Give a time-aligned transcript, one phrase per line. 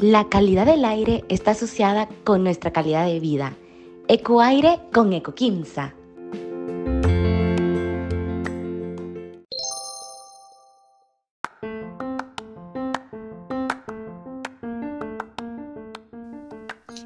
[0.00, 3.54] La calidad del aire está asociada con nuestra calidad de vida.
[4.08, 5.94] Ecoaire con Ecoquimsa.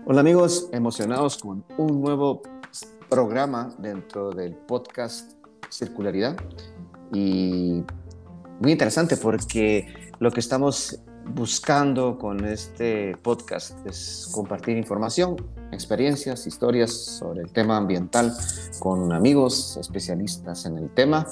[0.07, 2.43] Hola amigos, emocionados con un nuevo
[3.09, 5.33] programa dentro del podcast
[5.69, 6.37] Circularidad
[7.13, 7.83] y
[8.61, 15.37] muy interesante porque lo que estamos buscando con este podcast es compartir información,
[15.73, 18.33] experiencias, historias sobre el tema ambiental
[18.79, 21.27] con amigos especialistas en el tema.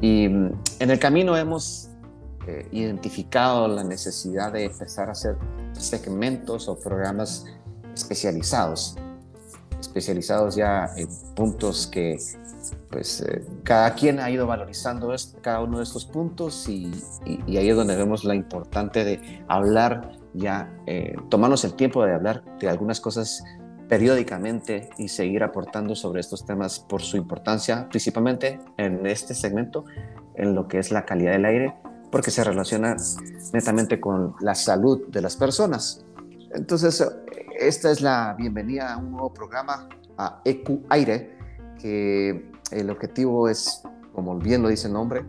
[0.00, 1.88] Y mm, en el camino hemos
[2.46, 5.36] eh, identificado la necesidad de empezar a hacer
[5.72, 7.46] segmentos o programas
[7.94, 8.96] especializados,
[9.80, 12.18] especializados ya en puntos que
[12.90, 16.90] pues eh, cada quien ha ido valorizando cada uno de estos puntos y,
[17.48, 22.42] ahí es donde vemos la importante de hablar ya, eh, tomarnos el tiempo de hablar
[22.60, 23.42] de algunas cosas
[23.88, 29.84] periódicamente y seguir aportando sobre estos temas por su importancia, principalmente en este segmento,
[30.34, 31.74] en lo que es la calidad del aire,
[32.10, 32.96] porque se relaciona
[33.52, 36.04] netamente con la salud de las personas.
[36.52, 37.06] Entonces,
[37.58, 39.88] esta es la bienvenida a un nuevo programa,
[40.18, 41.36] a EQ Aire,
[41.80, 43.82] que el objetivo es,
[44.14, 45.24] como bien lo dice el nombre,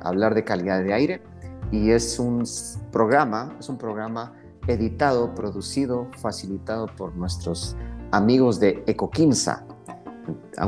[0.00, 1.22] hablar de calidad de aire
[1.70, 2.44] y es un
[2.90, 4.34] programa, es un programa
[4.66, 7.76] editado, producido, facilitado por nuestros
[8.12, 9.66] amigos de Ecoquimsa.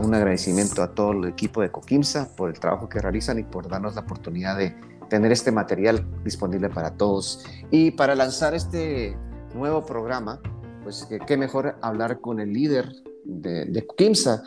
[0.03, 3.69] Un agradecimiento a todo el equipo de Ecoquimsa por el trabajo que realizan y por
[3.69, 4.75] darnos la oportunidad de
[5.09, 7.45] tener este material disponible para todos.
[7.71, 9.17] Y para lanzar este
[9.55, 10.41] nuevo programa,
[10.83, 12.91] pues qué mejor hablar con el líder
[13.25, 14.43] de, de Ecoquimsa,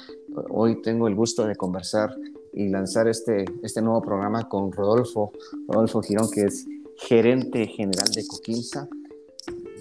[0.50, 2.16] Hoy tengo el gusto de conversar
[2.53, 5.31] y lanzar este, este nuevo programa con Rodolfo,
[5.67, 6.66] Rodolfo Girón, que es
[6.98, 8.88] gerente general de Coquimsa.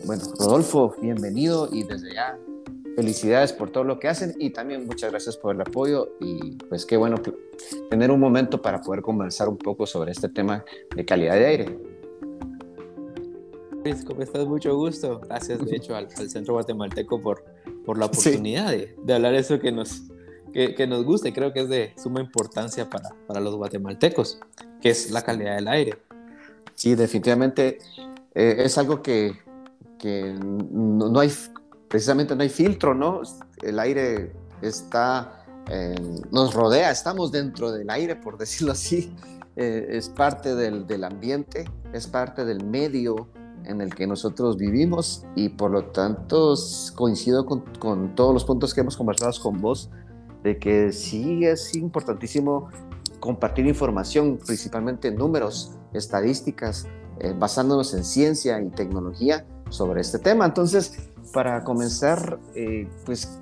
[0.05, 2.39] Bueno, Rodolfo, bienvenido y desde ya
[2.97, 6.85] felicidades por todo lo que hacen y también muchas gracias por el apoyo y pues
[6.85, 7.17] qué bueno
[7.89, 10.65] tener un momento para poder conversar un poco sobre este tema
[10.95, 11.79] de calidad de aire.
[13.85, 14.47] Luis, ¿cómo estás?
[14.47, 15.21] Mucho gusto.
[15.21, 17.45] Gracias, de hecho, al, Centro Guatemalteco por,
[17.85, 20.03] por la oportunidad de, de, hablar eso que nos,
[20.53, 24.39] que, nos gusta y creo que es de suma importancia para, para los guatemaltecos,
[24.81, 25.99] que es la calidad del aire.
[26.75, 27.79] Sí, definitivamente
[28.35, 29.39] eh, es algo que,
[29.99, 31.33] que no, hay,
[31.89, 33.23] precisamente no hay filtro, ¿no?
[33.63, 35.45] El aire está,
[36.31, 39.15] nos rodea, estamos dentro del aire, por decirlo así,
[39.57, 43.29] eh, es parte del, del, ambiente, es parte del medio
[43.65, 46.55] en el que nosotros vivimos y por lo tanto
[46.97, 49.91] coincido con, con todos los puntos que hemos conversado con vos
[50.43, 52.69] de que sí es importantísimo
[53.21, 56.87] compartir información, principalmente números, estadísticas,
[57.21, 60.45] eh, basándonos en ciencia y tecnología sobre este tema.
[60.45, 63.39] Entonces, para comenzar, eh, pues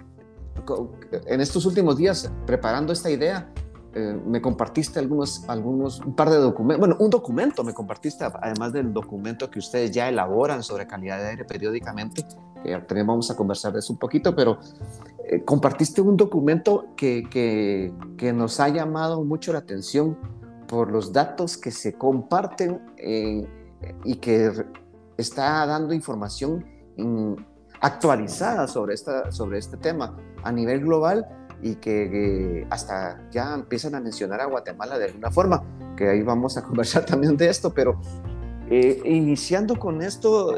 [1.27, 3.51] en estos últimos días, preparando esta idea,
[3.93, 8.73] eh, me compartiste algunos, algunos, un par de documentos, bueno, un documento me compartiste, además
[8.73, 12.25] del documento que ustedes ya elaboran sobre calidad de aire periódicamente,
[12.63, 14.59] que también vamos a conversar de eso un poquito, pero
[15.29, 17.25] eh, compartiste un documento que,
[18.17, 20.17] que, nos ha llamado mucho la atención
[20.69, 23.45] por los datos que se comparten eh,
[24.05, 24.53] y que
[25.17, 26.65] está dando información
[27.81, 31.27] actualizada sobre, esta, sobre este tema a nivel global
[31.63, 35.63] y que, hasta ya empiezan a mencionar a Guatemala de alguna forma,
[35.97, 38.01] que ahí vamos a conversar también de esto, pero
[38.71, 40.57] eh, iniciando con esto,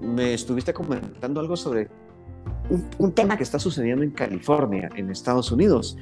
[0.00, 1.88] me estuviste comentando algo sobre
[2.98, 5.96] un, tema que está sucediendo en California, en Estados Unidos.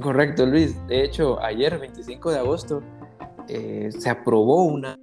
[0.00, 0.74] Correcto, Luis.
[0.86, 2.82] De hecho, ayer, 25 de agosto,
[3.48, 4.98] eh, se aprobó una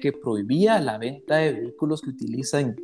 [0.00, 2.76] que prohibía la venta de vehículos que utilizan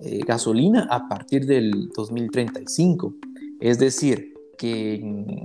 [0.00, 3.14] eh, gasolina a partir del 2035.
[3.60, 5.44] Es decir, que en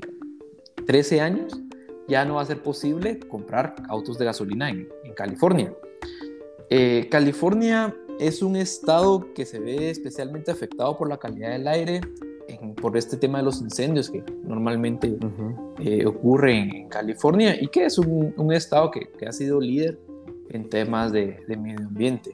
[0.86, 1.60] 13 años
[2.08, 5.74] ya no va a ser posible comprar autos de gasolina en, California.
[6.70, 12.02] Eh, California es un estado que se ve especialmente afectado por la calidad del aire,
[12.82, 15.18] por este tema de los incendios que normalmente
[15.80, 20.00] eh, ocurren en California y que es un, estado que, ha sido líder
[20.50, 22.32] en temas de, medio ambiente.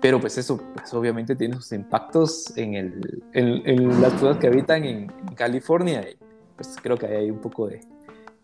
[0.00, 4.84] Pero pues eso pues, obviamente tiene sus impactos en, el, en, las personas que habitan
[4.84, 6.16] en, California y
[6.56, 7.80] pues creo que hay un poco de,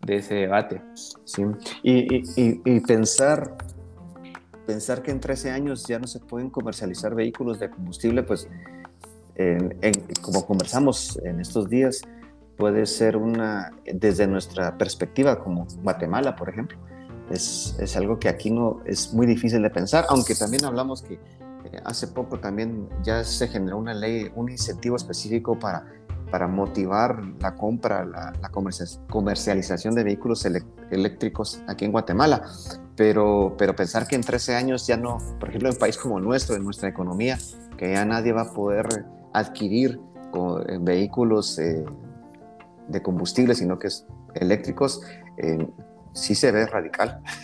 [0.05, 0.81] de ese debate.
[1.25, 1.43] Sí.
[1.83, 3.57] Y, y, y pensar
[4.65, 8.49] pensar que en 13 años ya no se pueden comercializar vehículos de combustible, pues
[10.21, 12.01] como conversamos en estos días,
[12.57, 16.77] puede ser una, desde nuestra perspectiva como Guatemala, por ejemplo,
[17.31, 21.19] es, es, algo que aquí no es muy difícil de pensar, aunque también hablamos que
[21.83, 25.85] hace poco también ya se generó una ley, un incentivo específico para,
[26.31, 28.33] para motivar la compra, la,
[29.09, 30.45] comercialización de vehículos
[30.91, 32.43] eléctricos aquí en Guatemala.
[32.95, 36.19] Pero, pero pensar que en 13 años ya no, por ejemplo, en un país como
[36.19, 37.37] nuestro, en nuestra economía,
[37.77, 39.99] que ya nadie va a poder adquirir
[40.81, 41.83] vehículos eh,
[42.87, 45.01] de combustible, sino que es eléctricos,
[45.37, 45.67] eh,
[46.15, 47.21] sí se ve radical.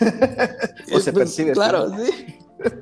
[0.92, 1.52] o se pues, percibe.
[1.52, 2.38] Claro, sí.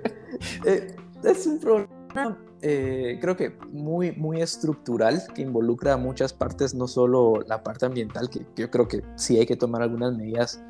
[0.64, 6.86] Eh, es un problema, eh, creo que muy, muy estructural, que involucra muchas partes, no
[6.86, 10.62] solo la parte ambiental, que, yo creo que sí hay que tomar algunas medidas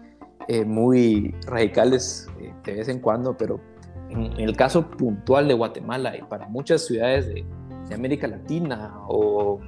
[0.48, 3.60] eh, muy radicales eh, de vez en cuando, pero
[4.08, 7.44] en, el caso puntual de Guatemala y para muchas ciudades de,
[7.92, 9.58] América Latina o,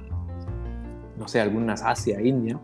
[1.17, 2.59] no sé, algunas Asia, India,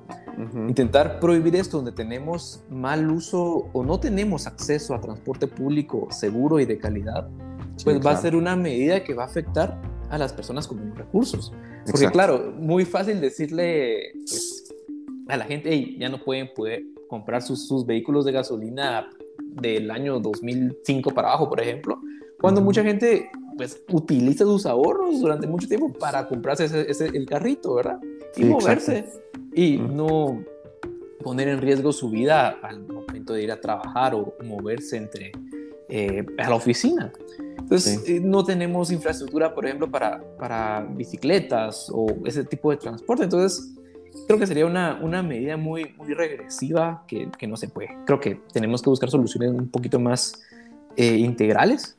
[0.68, 6.60] intentar prohibir esto donde tenemos mal uso o no tenemos acceso a transporte público seguro
[6.60, 7.28] y de calidad,
[7.84, 10.98] pues va a ser una medida que va a afectar a las personas con menos
[10.98, 11.54] recursos.
[11.86, 14.74] Porque claro, muy fácil decirle pues,
[15.28, 19.10] a la gente, ya no pueden poder comprar sus, sus, vehículos de gasolina
[19.40, 22.00] del año 2005 para abajo, por ejemplo,
[22.40, 27.76] cuando mucha gente pues utiliza sus ahorros durante mucho tiempo para comprarse ese, el carrito,
[27.76, 28.00] ¿verdad?
[28.36, 29.06] Y moverse
[29.54, 30.44] y no
[31.24, 35.32] poner en riesgo su vida al momento de ir a trabajar o moverse entre
[35.90, 37.12] eh, a la oficina.
[37.58, 43.24] Entonces, eh, no tenemos infraestructura, por ejemplo, para, para bicicletas o ese tipo de transporte.
[43.24, 43.76] Entonces,
[44.28, 47.90] creo que sería una, una medida muy, muy regresiva que, que, no se puede.
[48.06, 50.42] Creo que tenemos que buscar soluciones un poquito más
[50.96, 51.98] eh, integrales,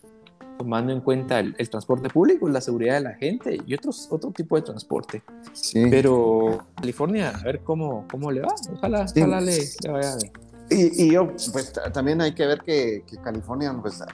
[0.60, 4.56] tomando en cuenta el, transporte público, la seguridad de la gente y otros, otro tipo
[4.56, 5.22] de transporte.
[5.54, 5.86] Sí.
[5.88, 8.54] Pero California, a ver cómo, cómo le va.
[8.74, 10.32] Ojalá, ojalá le, le, vaya bien.
[10.68, 14.04] Y, y, yo, pues también hay que ver que, que California, pues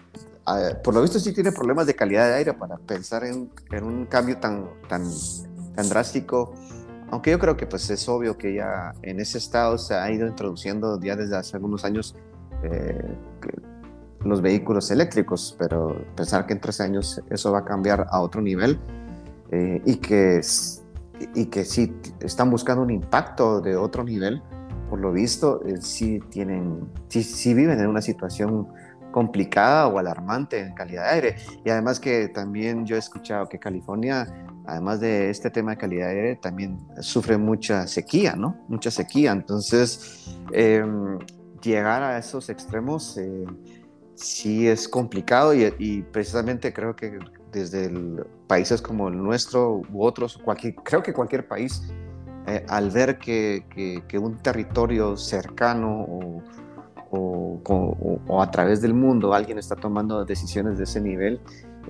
[0.84, 4.06] por lo visto sí tiene problemas de calidad de aire para pensar en, en, un
[4.06, 5.02] cambio tan, tan,
[5.74, 6.54] tan drástico.
[7.10, 10.28] Aunque yo creo que pues es obvio que ya en ese estado se ha ido
[10.28, 12.14] introduciendo ya desde hace algunos años
[12.62, 13.16] eh,
[14.24, 18.40] los vehículos eléctricos, pero pensar que en tres años eso va a cambiar a otro
[18.40, 18.78] nivel
[19.50, 20.40] eh, y, que,
[21.34, 24.42] y que sí están buscando un impacto de otro nivel,
[24.88, 28.68] por lo visto eh, sí tienen, sí, viven en una situación
[29.12, 31.36] complicada o alarmante en calidad de aire.
[31.64, 34.26] Y además que también yo he escuchado que California,
[34.66, 38.56] además de este tema de calidad de aire, también sufre mucha sequía, ¿no?
[38.68, 39.32] Mucha sequía.
[39.32, 41.18] Entonces, em,
[41.62, 43.46] llegar a esos extremos eh,
[44.16, 47.18] sí es complicado y, precisamente creo que
[47.52, 47.90] desde
[48.46, 51.82] países como el nuestro u otros, cualquier, creo que cualquier país,
[52.46, 56.42] eh, al ver que, que, que, un territorio cercano o
[57.10, 61.40] o, a través del mundo alguien está tomando decisiones de ese nivel,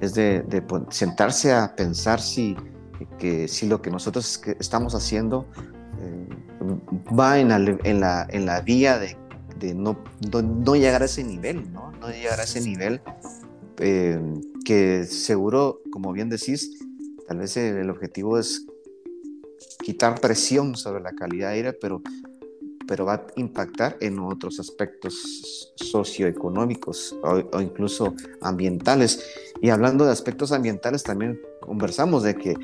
[0.01, 0.45] es de,
[0.91, 2.57] sentarse a pensar si,
[3.19, 5.47] que, si lo que nosotros estamos haciendo
[6.01, 6.29] eh,
[7.19, 9.17] va en la, en la, en la vía de,
[9.59, 11.93] de no, no, llegar a ese nivel, ¿no?
[11.93, 13.01] No llegar a ese nivel
[13.79, 14.21] eh,
[14.65, 16.79] que seguro, como bien decís,
[17.27, 18.67] tal vez el objetivo es
[19.83, 22.03] quitar presión sobre la calidad de aire, pero
[22.87, 29.25] pero va a impactar en otros aspectos socioeconómicos o, incluso ambientales.
[29.61, 32.55] Y hablando de aspectos ambientales, también conversamos de que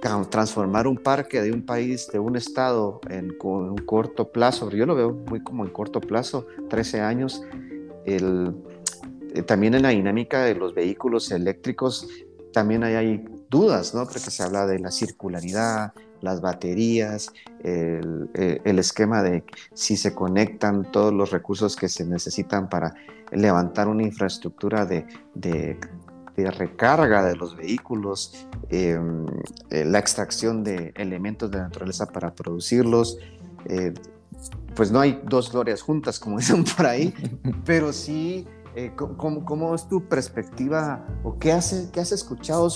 [0.00, 4.94] transformar un parque de un país, de un estado en, un corto plazo, yo lo
[4.94, 7.42] veo muy como en corto plazo, 13 años,
[8.06, 8.20] eh,
[9.46, 12.08] también en la dinámica de los vehículos eléctricos,
[12.52, 14.04] también hay, hay dudas, ¿no?
[14.04, 20.14] Porque se habla de la circularidad, las baterías, el, eh, el, esquema de si se
[20.14, 22.94] conectan todos los recursos que se necesitan para
[23.30, 25.78] levantar una infraestructura de,
[26.46, 29.26] recarga de los vehículos, em,
[29.70, 33.18] eh, la extracción de elementos de naturaleza para producirlos.
[33.66, 33.94] Eh,
[34.74, 37.12] pues no hay dos glorias juntas, como dicen por ahí,
[37.64, 38.46] pero sí,
[38.94, 42.70] ¿cómo, ¿cómo, es tu perspectiva o qué, hace, qué has escuchado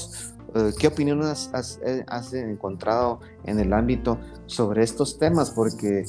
[0.54, 1.50] eh, ¿Qué opiniones
[1.85, 5.50] eh, has, encontrado en el ámbito sobre estos temas?
[5.50, 6.04] Porque eh,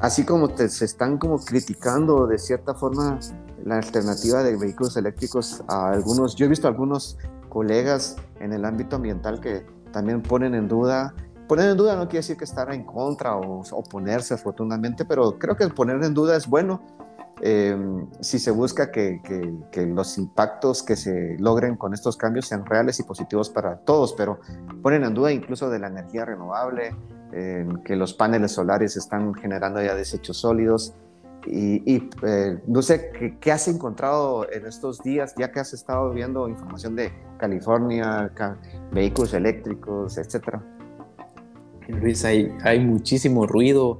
[0.00, 3.18] así como se están como criticando de cierta forma
[3.64, 7.18] la alternativa de vehículos eléctricos a algunos, yo he visto algunos
[7.48, 11.14] colegas en el ámbito ambiental que también ponen en duda,
[11.48, 15.56] poner en duda no quiere decir que estar en contra o oponerse afortunadamente, pero creo
[15.56, 16.82] que poner en duda es bueno
[17.40, 19.20] Em, si se busca que,
[19.86, 24.40] los impactos que se logren con estos cambios sean reales y positivos para todos, pero
[24.82, 26.96] ponen en duda incluso de la energía renovable,
[27.30, 30.94] que los paneles solares están generando ya desechos sólidos.
[31.46, 36.10] y, eh, no sé ¿qué, ¿qué, has encontrado en estos días, ya que has estado
[36.10, 38.30] viendo información de California,
[38.92, 40.62] vehículos eléctricos, etcétera.
[41.88, 43.96] Luis, hay, hay muchísimo ruido.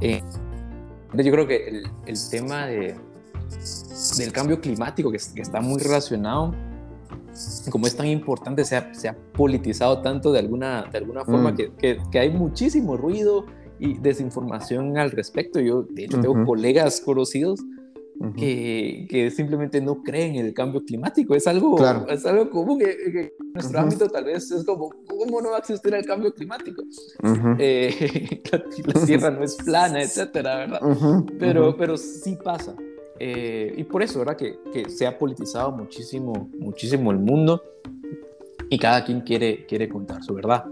[0.00, 0.22] Eh,
[1.12, 2.96] yo creo que el, el tema de,
[4.18, 6.54] del cambio climático, que, que, está muy relacionado,
[7.70, 11.52] como es tan importante, se ha, se ha politizado tanto de alguna, de alguna forma,
[11.52, 11.56] mm.
[11.56, 13.46] que, que, que hay muchísimo ruido
[13.78, 15.58] y desinformación al respecto.
[15.60, 17.60] Yo, de hecho, tengo colegas conocidos
[18.36, 21.34] que, que, simplemente no creen en el cambio climático.
[21.34, 25.50] Es algo, es algo común que, en nuestro ámbito tal vez es como, ¿cómo no
[25.50, 26.82] va a existir el cambio climático?
[27.58, 30.80] Eh, la, Tierra no es plana, etcétera, ¿verdad?
[31.38, 32.76] pero, pero sí pasa.
[33.22, 34.36] Eh, y por eso, ¿verdad?
[34.36, 37.62] Que, que, se ha politizado muchísimo, muchísimo el mundo
[38.70, 40.64] y cada quien quiere, quiere contar su verdad.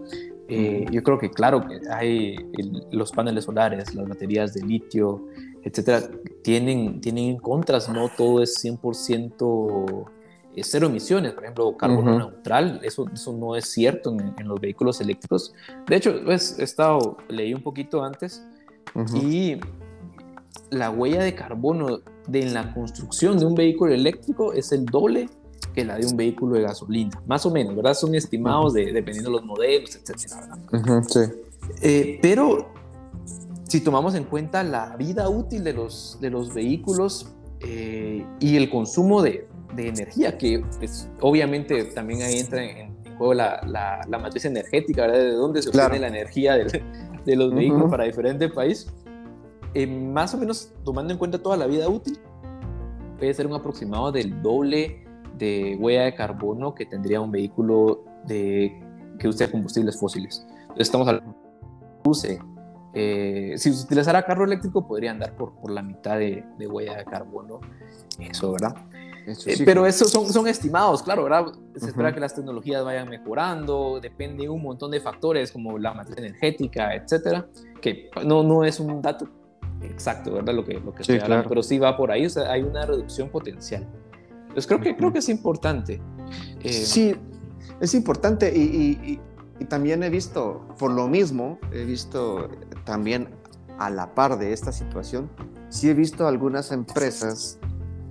[0.48, 2.36] Eh, yo creo que claro que hay
[2.90, 5.26] los paneles solares, las baterías de litio,
[5.62, 6.08] etcétera,
[6.42, 10.06] tienen, tienen contras, no todo es 100%
[10.56, 15.02] eh, cero emisiones, por ejemplo, carbono neutral, eso, eso no es cierto en, los vehículos
[15.02, 15.52] eléctricos.
[15.86, 18.42] De hecho, pues, he estado, leí un poquito antes
[19.14, 19.60] y
[20.70, 25.28] la huella de carbono de, en la construcción de un vehículo eléctrico es el doble
[25.74, 27.94] que la de un vehículo de gasolina, más o menos, ¿verdad?
[27.94, 30.58] Son estimados de, dependiendo de los modelos, etcétera,
[31.08, 31.20] sí.
[31.82, 32.72] Eh, pero
[33.68, 38.70] si tomamos en cuenta la vida útil de los, de los vehículos eh, y el
[38.70, 44.44] consumo de, de energía, que pues, obviamente también ahí entra en, juego la, la, matriz
[44.44, 45.18] energética, ¿verdad?
[45.18, 46.82] De dónde se obtiene la energía de,
[47.24, 48.92] de los vehículos para diferentes países.
[49.74, 52.18] Eh, más o menos tomando en cuenta toda la vida útil,
[53.18, 55.04] puede ser un aproximado del doble
[55.36, 58.80] de huella de carbono que tendría un vehículo de,
[59.18, 60.46] que use combustibles fósiles.
[60.62, 61.34] Entonces estamos hablando
[62.04, 62.40] use.
[62.94, 66.96] Eh, si se utilizara carro eléctrico podría andar por, por la mitad de, de huella
[66.96, 67.60] de carbono.
[68.18, 68.74] Eso, ¿verdad?
[69.46, 71.46] Eh, pero esos son, son estimados, claro, ¿verdad?
[71.76, 75.92] Se espera que las tecnologías vayan mejorando, depende de un montón de factores como la
[75.92, 77.46] matriz energética, etcétera,
[77.82, 79.28] que no, no es un dato
[79.82, 80.54] exacto, ¿verdad?
[80.54, 82.86] Lo que, lo que estoy hablando, pero sí va por ahí, o sea, hay una
[82.86, 83.86] reducción potencial.
[84.52, 86.00] Pues creo que, creo que es importante.
[86.60, 87.14] Eh, sí,
[87.80, 89.20] es importante y,
[89.60, 92.48] y, también he visto, por lo mismo, he visto
[92.84, 93.28] también
[93.78, 95.30] a la par de esta situación,
[95.68, 97.58] sí he visto algunas empresas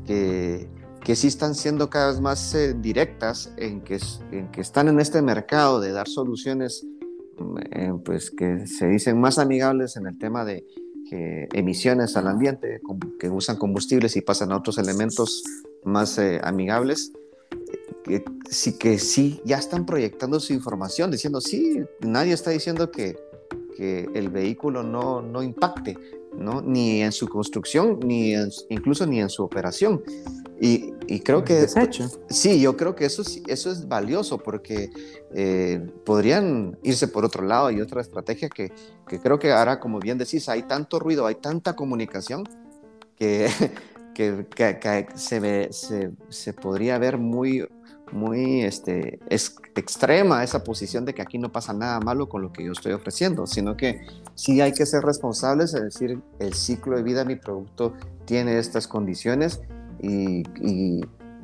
[0.06, 0.70] que,
[1.04, 3.98] que sí están siendo cada vez más eh, directas en que,
[4.32, 6.86] en que están en este mercado de dar soluciones
[7.40, 10.66] mm, eh, pues que se dicen más amigables en el tema de
[11.12, 12.82] emisiones al ambiente,
[13.20, 15.44] que usan combustibles y pasan a otros elementos
[15.84, 17.12] más eh, amigables,
[18.50, 23.18] sí, que sí, ya están proyectando su información, diciendo, sí, nadie está diciendo que,
[23.76, 25.98] que el vehículo no, no impacte,
[26.38, 26.62] ¿no?
[26.62, 28.34] ni en su construcción, ni
[28.70, 30.04] incluso ni en su operación.
[30.60, 31.68] Y, y creo que...
[32.30, 34.90] Sí, yo creo que eso, eso es valioso porque
[35.34, 38.72] eh, podrían irse por otro lado y otra estrategia que,
[39.08, 42.44] que creo que ahora, como bien decís, hay tanto ruido, hay tanta comunicación
[43.18, 43.50] que
[44.18, 47.68] que, se, ve, se, se, podría ver muy,
[48.12, 52.52] muy este, es, extrema esa posición de que aquí no pasa nada malo con lo
[52.52, 54.02] que yo estoy ofreciendo, sino que
[54.34, 57.94] sí hay que ser responsables, es decir, el ciclo de vida de mi producto
[58.26, 59.62] tiene estas condiciones
[60.02, 61.02] y,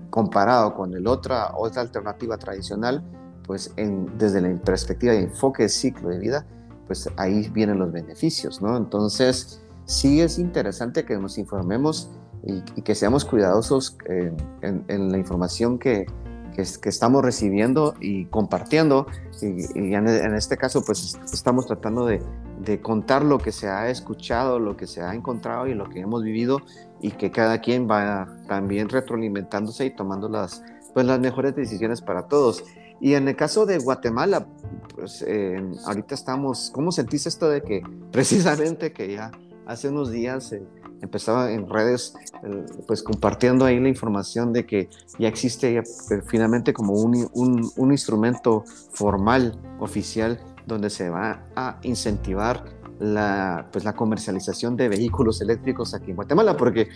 [0.09, 3.03] comparado con el otra, otra alternativa tradicional,
[3.47, 6.45] pues en, desde la perspectiva de enfoque de ciclo de vida,
[6.85, 8.77] pues ahí vienen los beneficios, ¿no?
[8.77, 12.11] Entonces, sí es interesante que nos informemos
[12.45, 14.31] y, que seamos cuidadosos eh,
[14.61, 16.05] en, la información que,
[16.53, 19.07] que, estamos recibiendo y compartiendo.
[19.41, 22.21] Y, en, este caso, pues estamos tratando de,
[22.63, 26.01] de, contar lo que se ha escuchado, lo que se ha encontrado y lo que
[26.01, 26.59] hemos vivido
[27.03, 32.27] y que cada quien va también retroalimentándose y tomando las, pues, las mejores decisiones para
[32.29, 32.63] todos.
[33.01, 34.47] Y en el caso de Guatemala,
[34.95, 39.31] pues eh, ahorita estamos, ¿cómo sentís esto de que precisamente que ya
[39.67, 40.55] hace unos días
[41.01, 45.83] empezaba en redes, eh, pues compartiendo ahí la información de que ya existe eh,
[46.25, 52.63] finalmente como un, un, instrumento formal, oficial, donde se va a incentivar
[52.99, 56.89] la, pues la comercialización de vehículos eléctricos aquí en Guatemala, porque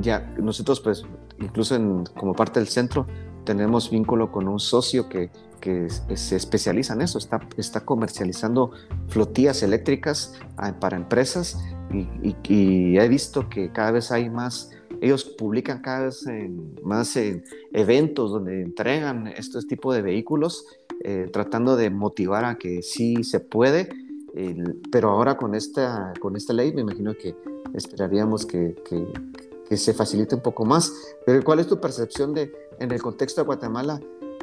[0.00, 1.04] ya nosotros, pues,
[1.38, 3.06] incluso en, como parte del centro,
[3.44, 5.30] tenemos vínculo con un socio que,
[5.60, 8.70] que se especializa en eso, está, está comercializando
[9.08, 11.58] flotillas eléctricas ah, para empresas
[11.92, 16.24] y, he visto que cada vez hay más, ellos publican cada vez
[16.82, 17.18] más
[17.72, 20.66] eventos donde entregan estos tipos de vehículos,
[21.04, 23.88] eh, tratando de motivar a que sí se puede,
[24.90, 27.34] pero ahora con esta, con esta ley me imagino que
[27.74, 29.06] esperaríamos que, que,
[29.68, 30.92] que, se facilite un poco más.
[31.24, 34.00] Pero ¿cuál es tu percepción de, en el contexto de Guatemala?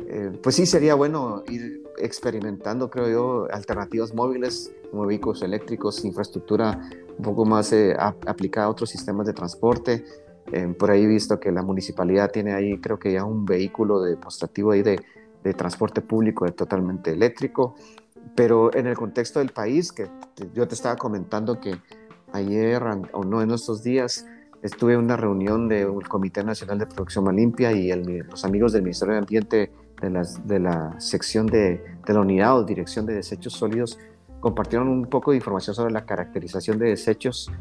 [0.07, 6.89] Eh, pues sí, sería bueno ir experimentando, creo yo, alternativas móviles como vehículos eléctricos, infraestructura
[7.17, 10.03] un poco más eh, aplicada a otros sistemas de transporte.
[10.51, 14.01] Eh, por ahí he visto que la municipalidad tiene ahí, creo que ya un vehículo
[14.01, 14.99] demostrativo ahí de,
[15.43, 17.75] de transporte público totalmente eléctrico.
[18.35, 20.09] Pero en el contexto del país, que
[20.53, 21.77] yo te estaba comentando que
[22.31, 24.25] ayer o no en estos días
[24.63, 28.81] estuve en una reunión del Comité Nacional de Producción Más Limpia y los amigos del
[28.81, 33.13] Ministerio de Ambiente de, las, de la sección de, de, la unidad o dirección de
[33.13, 33.99] desechos sólidos
[34.39, 37.51] compartieron un poco de información sobre la caracterización de desechos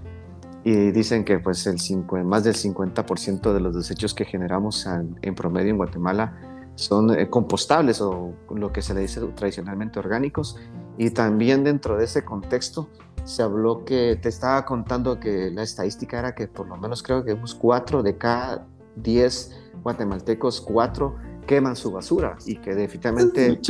[0.64, 1.76] y dicen que pues el
[2.24, 4.86] más del 50% de los desechos que generamos
[5.22, 10.56] en promedio en Guatemala son eh, compostables o lo que se le dice tradicionalmente orgánicos.
[10.98, 12.88] Y también dentro de ese contexto
[13.24, 17.24] se habló que te estaba contando que la estadística era que por lo menos creo
[17.24, 23.60] que unos 4 de cada 10 guatemaltecos, 4 queman su basura y que definitivamente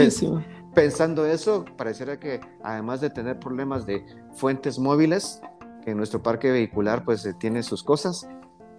[0.74, 4.04] pensando eso, pareciera que además de tener problemas de
[4.34, 5.40] fuentes móviles,
[5.84, 8.26] que nuestro parque vehicular pues eh, tiene sus cosas,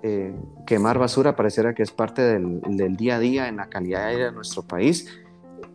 [0.05, 0.35] eh,
[0.67, 2.61] quemar basura pareciera que es parte del,
[2.97, 5.07] día a día en la calidad de aire de nuestro país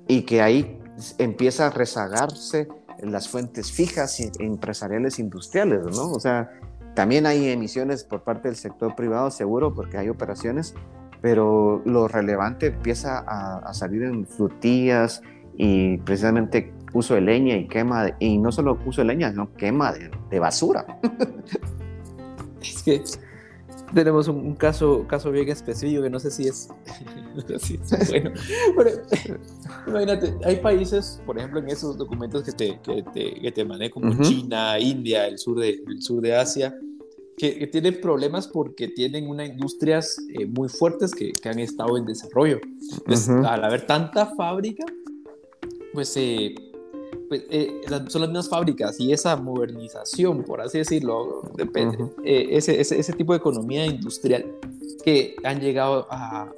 [0.07, 0.79] y que ahí
[1.17, 2.69] empieza a rezagarse
[3.03, 6.13] las fuentes fijas y empresariales industriales, ¿no?
[6.13, 6.51] O sea,
[6.95, 10.75] también hay emisiones por parte del sector privado, seguro, porque hay operaciones,
[11.23, 15.23] pero lo relevante empieza a, salir en frutillas
[15.57, 19.91] y precisamente uso de leña y quema, y no solo uso de leña, sino quema
[19.93, 20.85] de, de basura.
[22.61, 23.03] Es que
[23.95, 26.69] tenemos un, caso, caso bien específico que no sé si es,
[28.75, 28.91] bueno.
[29.87, 33.91] imagínate, hay países, por ejemplo, en esos documentos que te, que te, que te mandé,
[33.91, 36.77] como China, India, el sur de, el sur de Asia,
[37.37, 42.05] que, tienen problemas porque tienen unas industrias eh, muy fuertes que, que, han estado en
[42.05, 42.61] desarrollo.
[43.47, 44.85] al haber tanta fábrica,
[45.93, 46.55] pues eh,
[47.29, 52.81] pues, eh, son las mismas fábricas y esa modernización, por así decirlo, depende, eh, ese,
[52.81, 54.47] ese, ese, tipo de economía industrial
[55.05, 56.51] que han llegado a,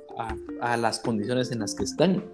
[0.61, 2.25] a, las condiciones en las que están.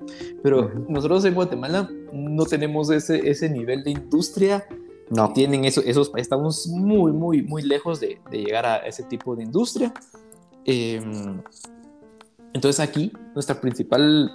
[0.42, 4.66] Pero nosotros en Guatemala no tenemos ese, ese nivel de industria.
[5.08, 5.32] No.
[5.32, 9.36] Tienen eso, esos países, estamos muy, muy, muy lejos de, de llegar a ese tipo
[9.36, 9.94] de industria.
[10.64, 11.40] Em,
[12.52, 14.30] entonces aquí nuestra principal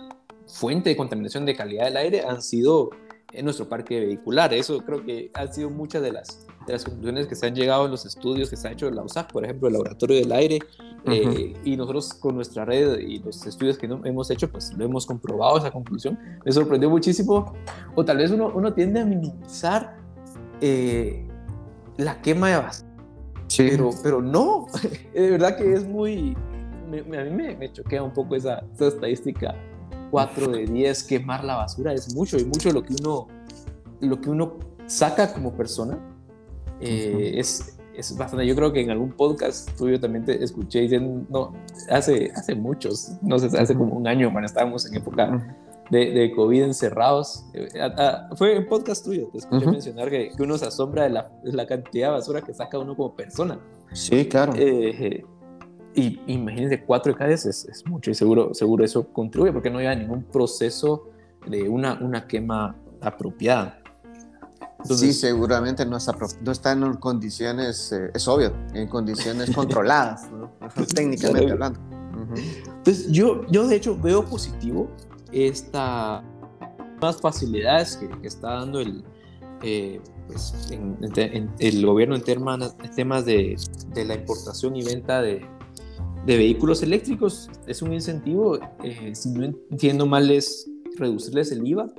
[0.47, 2.91] fuente de contaminación de calidad del aire han sido
[3.33, 4.53] en nuestro parque vehicular.
[4.53, 7.85] Eso creo que han sido muchas de las, de las conclusiones que se han llegado
[7.85, 10.31] en los estudios que se han hecho en la USAC, por ejemplo, el Laboratorio del
[10.31, 10.59] Aire,
[11.05, 15.05] eh, y nosotros con nuestra red y los estudios que hemos hecho, pues lo hemos
[15.05, 16.17] comprobado esa conclusión.
[16.45, 17.53] Me sorprendió muchísimo,
[17.95, 19.97] o tal vez uno, uno tiende a minimizar
[20.59, 21.27] eh,
[21.97, 22.91] la quema de basura.
[23.47, 23.67] Sí.
[23.69, 24.67] Pero, pero no,
[25.13, 26.37] de verdad que es muy,
[26.87, 29.55] a mí me, me choquea un poco esa, esa estadística
[30.11, 33.27] 4 de 10 quemar la basura es mucho y mucho lo que uno,
[34.01, 35.97] lo que uno saca como persona
[36.81, 38.45] eh, es, es bastante.
[38.45, 41.53] Yo creo que en algún podcast tuyo también te escuché diciendo, no,
[41.89, 45.55] hace, hace muchos, no sé, hace como un año cuando estábamos en época
[45.89, 47.45] de, de COVID encerrados.
[47.53, 47.67] Eh,
[48.35, 51.65] fue en podcast tuyo, te escuché mencionar que, que, uno se asombra de la, la,
[51.67, 53.59] cantidad de basura que saca uno como persona.
[53.93, 54.53] Sí, claro.
[54.55, 55.23] Eh,
[55.93, 59.95] y imagínense, cuatro de es, es, mucho y seguro, seguro eso contribuye porque no hay
[59.95, 61.09] ningún proceso
[61.45, 63.81] de una, una quema apropiada.
[64.83, 70.29] sí, seguramente no está, no está en condiciones, eh, es obvio, en condiciones controladas,
[70.95, 71.79] técnicamente hablando.
[72.67, 74.89] Entonces, yo, yo de hecho veo positivo
[75.31, 76.23] esta
[77.01, 79.03] más facilidades que, está dando el,
[79.63, 83.57] eh, pues, en, el gobierno en, en temas de,
[83.93, 85.43] de, la importación y venta de,
[86.25, 87.49] de vehículos eléctricos.
[87.67, 91.91] Es un incentivo, eh, si no entiendo mal, es reducirles el IVA.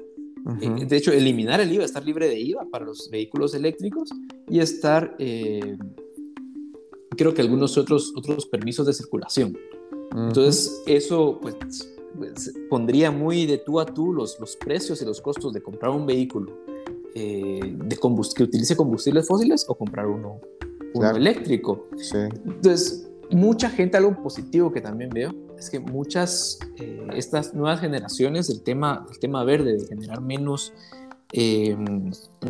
[0.60, 4.10] Eh, de hecho, eliminar el IVA, estar libre de IVA para los vehículos eléctricos
[4.48, 5.76] y estar, eh,
[7.10, 9.56] creo que algunos otros, otros permisos de circulación.
[10.14, 11.56] Entonces, eso pues,
[12.18, 15.92] pues, pondría muy de tú a tú los, los precios y los costos de comprar
[15.92, 16.52] un vehículo
[17.14, 17.98] de
[18.34, 20.40] que utilice combustibles fósiles o comprar uno,
[21.14, 21.86] eléctrico.
[21.96, 22.16] Sí.
[22.44, 28.50] Entonces, mucha gente, algo positivo que también veo, es que muchas, eh, estas nuevas generaciones,
[28.50, 30.72] el tema, el tema verde, de generar menos,
[31.32, 31.76] eh,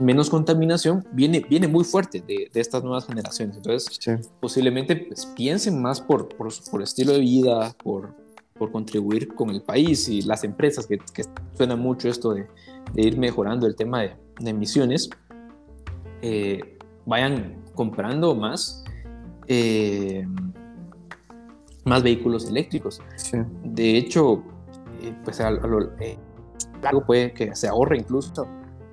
[0.01, 3.57] menos contaminación, viene, viene muy fuerte de, de estas nuevas generaciones.
[3.57, 3.99] Entonces,
[4.41, 8.15] posiblemente pues, piensen más por, por, por, estilo de vida, por,
[8.59, 12.47] por contribuir con el país y las empresas, que, que suena mucho esto de,
[12.95, 15.11] de, ir mejorando el tema de, de emisiones,
[16.23, 18.85] eh, vayan comprando más.
[19.49, 20.27] Eh,
[21.85, 23.01] más vehículos eléctricos.
[23.65, 24.43] De hecho,
[25.03, 26.19] eh, pues a, lo eh,
[26.83, 28.47] largo puede que se ahorre incluso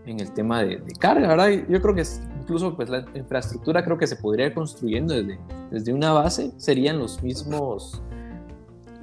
[0.06, 1.50] en el tema de, carga, ¿verdad?
[1.70, 2.04] Yo creo que
[2.40, 6.98] incluso pues la infraestructura creo que se podría ir construyendo desde, desde una base, serían
[6.98, 8.02] los mismos,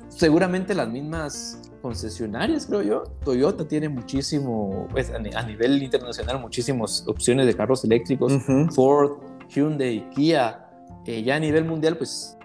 [0.08, 3.04] seguramente las mismas concesionarias, creo yo.
[3.24, 8.32] Toyota tiene muchísimo, pues a, nivel internacional, muchísimas opciones de carros eléctricos.
[8.74, 9.18] Ford,
[9.48, 10.66] Hyundai, Kia,
[11.06, 12.35] eh, ya a nivel mundial, pues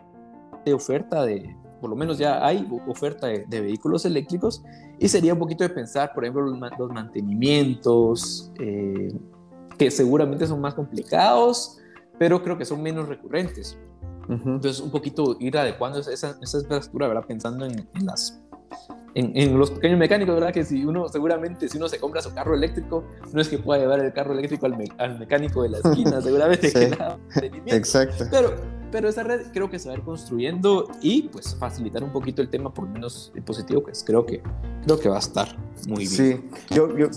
[0.65, 4.63] de oferta de, por lo menos ya hay oferta de, vehículos eléctricos
[4.99, 9.13] y sería un poquito de pensar, por ejemplo, los, mantenimientos, eh,
[9.77, 11.77] que seguramente son más complicados,
[12.19, 13.77] pero creo que son menos recurrentes.
[14.29, 17.25] Entonces, un poquito ir adecuando esa, esa infraestructura, ¿verdad?
[17.27, 18.41] Pensando en, en las
[19.13, 20.53] en, los pequeños mecánicos, ¿verdad?
[20.53, 23.81] Que si uno, seguramente, si uno se compra su carro eléctrico, no es que pueda
[23.81, 26.79] llevar el carro eléctrico al, al mecánico de la esquina, seguramente sí.
[27.39, 28.25] que Exacto.
[28.31, 28.55] Pero,
[28.91, 32.41] pero esa red creo que se va a ir construyendo y pues facilitar un poquito
[32.41, 34.41] el tema, por menos positivo, pues creo que,
[34.85, 36.09] creo que va a estar muy bien.
[36.09, 37.07] Sí, yo, yo,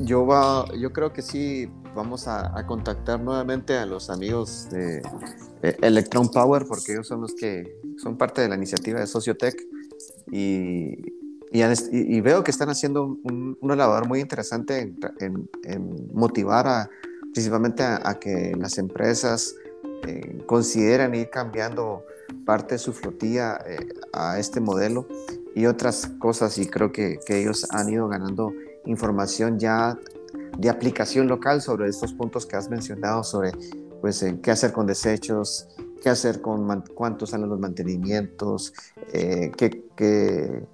[0.00, 5.00] yo, va, yo creo que sí vamos a, a, contactar nuevamente a los amigos de
[5.80, 9.56] Electron Power porque ellos son los que son parte de la iniciativa de Sociotech
[10.30, 11.14] y,
[11.54, 15.48] y, veo que están haciendo un, una labor muy interesante en,
[16.12, 16.90] motivar a,
[17.32, 19.54] principalmente a, que las empresas
[20.06, 22.04] eh, consideren ir cambiando
[22.44, 25.06] parte de su flotilla eh, a este modelo
[25.54, 28.52] y otras cosas y creo que, ellos han ido ganando
[28.84, 29.98] información ya
[30.58, 33.52] de aplicación local sobre estos puntos que has mencionado sobre
[34.00, 35.68] pues eh, qué hacer con desechos,
[36.02, 38.74] qué hacer con cuántos salen los mantenimientos,
[39.10, 40.66] qué,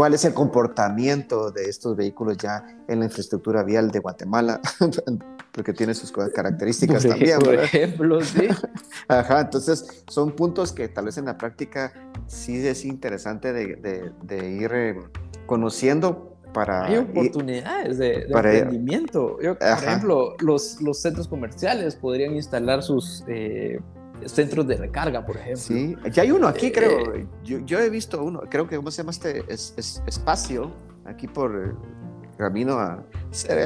[0.00, 4.58] cuál es el comportamiento de estos vehículos ya en la infraestructura vial de Guatemala,
[5.52, 7.38] porque tiene sus características también.
[7.38, 8.48] Por ejemplo, sí.
[9.08, 11.92] Ajá, entonces son puntos que tal vez en la práctica
[12.26, 14.96] sí es interesante de, de, ir eh,
[15.44, 16.86] conociendo para...
[16.86, 19.36] Hay oportunidades de, de emprendimiento.
[19.36, 23.22] por ejemplo, los, los centros comerciales podrían instalar sus...
[23.28, 23.78] Eh,
[24.26, 25.62] centros de recarga, por ejemplo.
[25.62, 27.28] Sí, ya hay uno aquí, eh, creo.
[27.44, 29.74] Yo, yo, he visto uno, creo que, ¿cómo se llama este es,
[30.06, 30.72] espacio?
[31.04, 33.04] Aquí por el camino a.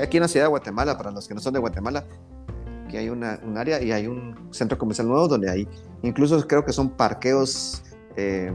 [0.03, 2.05] Aquí en la ciudad de Guatemala, para los que no son de Guatemala,
[2.87, 5.69] aquí hay una, un área y hay un centro comercial nuevo donde hay,
[6.03, 7.83] incluso creo que son parqueos
[8.17, 8.55] em,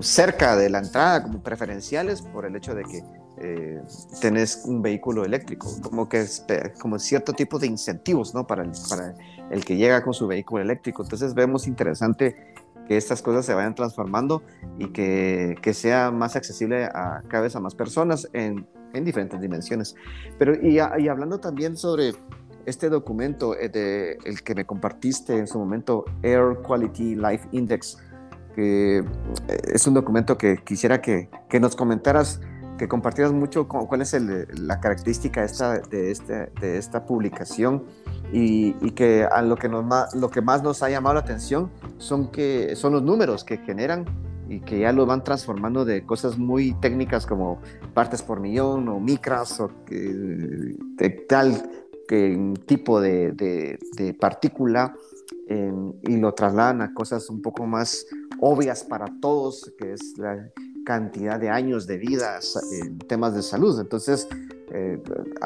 [0.00, 3.02] cerca de la entrada, como preferenciales, por el hecho de que
[3.38, 3.82] eh,
[4.20, 6.44] tenés un vehículo eléctrico, como que es
[6.80, 8.46] como cierto tipo de incentivos, ¿no?
[8.46, 9.14] Para el, para
[9.50, 11.02] el que llega con su vehículo eléctrico.
[11.02, 12.54] Entonces vemos interesante
[12.86, 14.42] que estas cosas se vayan transformando
[14.78, 19.40] y que, que sea más accesible a cada vez a más personas en, en diferentes
[19.40, 19.94] dimensiones.
[20.38, 22.12] Pero y, y, hablando también sobre
[22.66, 27.98] este documento, eh, de, el que me compartiste en su momento, Air Quality Life Index,
[28.52, 29.04] que eh,
[29.72, 32.40] es un documento que quisiera que, que nos comentaras
[32.78, 34.12] que compartieras mucho cuál es
[34.58, 37.84] la característica esta, de, este, de esta publicación
[38.32, 42.32] y, que a lo que, nos, lo que más nos ha llamado la atención son,
[42.32, 44.04] que, son los números que generan
[44.48, 47.60] y que ya lo van transformando de cosas muy técnicas como
[47.94, 51.70] partes por millón o micras o de tal
[52.08, 54.94] que, tipo de, de, partícula
[55.48, 58.06] y lo trasladan a cosas un poco más
[58.40, 60.50] obvias para todos, que es la
[60.84, 62.38] cantidad de años de vida
[62.82, 63.78] en temas de salud.
[63.80, 64.28] Entonces,
[64.72, 65.00] eh,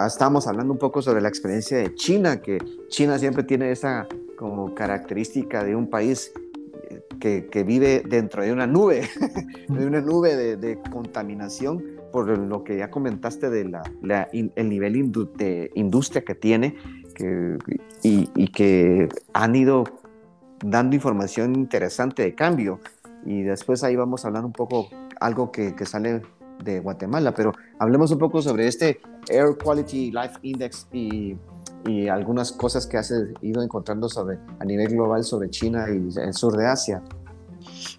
[0.07, 4.07] estamos hablando un poco sobre la experiencia de China, que China siempre tiene esa
[4.39, 6.33] como característica de un país
[7.21, 9.09] eh, que, vive dentro de una nube,
[9.69, 15.71] de una nube de, contaminación, por lo que ya comentaste de la, el nivel de
[15.75, 16.77] industria que tiene
[17.17, 17.59] que,
[18.03, 19.85] y, y que han ido
[20.63, 22.81] dando información interesante de cambio.
[23.25, 24.89] Y después ahí vamos a hablar un poco
[25.21, 26.23] algo que, que sale
[26.63, 31.37] de Guatemala, pero hablemos un poco sobre este Air Quality Life Index y,
[31.87, 36.33] y, algunas cosas que has ido encontrando sobre, a nivel global sobre China y el
[36.33, 37.03] sur de Asia.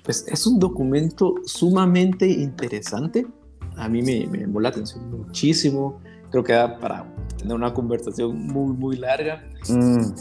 [0.04, 3.28] Pues es un documento sumamente interesante.
[3.76, 6.00] A mí me, me llamó la atención muchísimo.
[6.32, 7.06] Creo que da para
[7.38, 9.44] tener una conversación muy, muy larga.
[9.70, 10.14] Mm.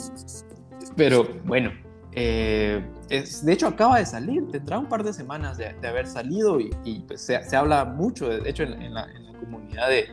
[0.97, 1.71] Pero bueno,
[2.13, 6.59] eh, es, de hecho, acaba de salir, tendrá un par de semanas de, haber salido
[6.59, 9.07] y, pues se, se, habla mucho, de hecho, en, la,
[9.41, 10.07] comunidad de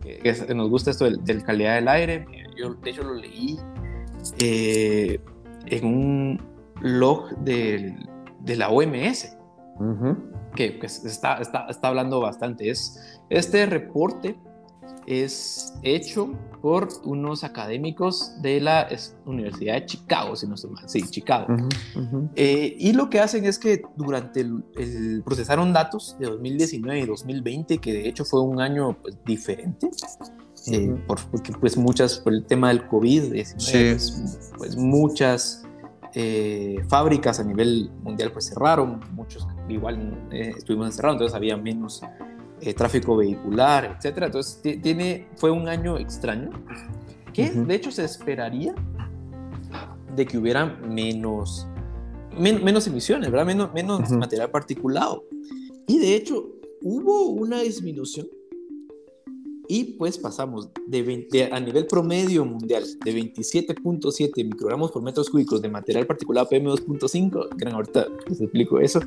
[0.00, 2.26] que, nos gusta esto del, calidad del aire.
[2.56, 3.58] Yo, de hecho, lo leí
[4.38, 5.20] eh,
[5.66, 6.42] en un
[6.80, 7.96] log de
[8.44, 9.36] la OMS,
[10.54, 12.70] que pues, está, está, está, hablando bastante.
[12.70, 14.36] Es este reporte
[15.06, 18.88] es hecho por unos académicos de la
[19.26, 20.88] Universidad de Chicago, si no estoy mal.
[20.88, 21.46] Sí, Chicago.
[22.36, 27.78] Eh, y lo que hacen es que durante el, procesaron datos de 2019 y 2020,
[27.78, 29.90] que de hecho fue un año pues, diferente.
[30.68, 35.64] Eh, porque pues muchas, por el tema del COVID-19, pues, pues, muchas
[36.14, 42.02] eh, fábricas a nivel mundial pues cerraron, muchos igual estuvimos encerrados, entonces había menos
[42.62, 44.26] eh, tráfico vehicular, etcétera.
[44.26, 46.50] Entonces, tiene, fue un año extraño,
[47.32, 48.74] que de hecho se esperaría
[50.14, 51.66] de que hubiera menos,
[52.38, 53.46] menos emisiones, ¿verdad?
[53.46, 55.24] Menos, menos material particulado.
[55.88, 58.28] Y de hecho, hubo una disminución
[59.68, 65.68] y pues pasamos de, a nivel promedio mundial de 27.7 microgramos por metros cúbicos de
[65.68, 69.00] material particulado PM2.5, que ahorita les explico eso,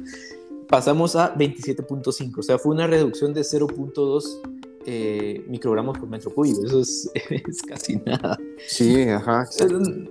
[0.67, 4.41] pasamos a 27.5, o sea, fue una reducción de 0.2
[4.87, 7.09] eh, microgramos por metro cúbico, eso es,
[7.67, 8.37] casi nada.
[8.67, 9.47] Sí, ajá.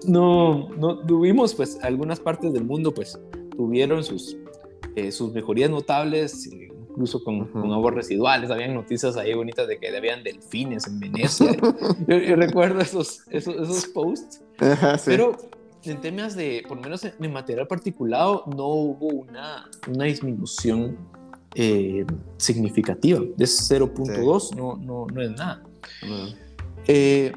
[0.04, 3.16] No, no tuvimos, pues, algunas partes del mundo, pues,
[3.56, 4.36] tuvieron sus,
[4.96, 9.96] eh, sus mejorías notables, incluso con, con, aguas residuales, habían noticias ahí bonitas de que
[9.96, 11.56] habían delfines en Venecia.
[12.08, 15.04] yo, recuerdo esos, esos, esos posts, ajá, sí.
[15.06, 15.36] pero
[15.87, 20.97] en temas de, por lo menos en, material particulado, no hubo una, una disminución
[21.55, 22.05] eh,
[22.37, 23.20] significativa.
[23.20, 25.62] De 0.2 no, no, no, es nada.
[26.87, 27.33] Eh,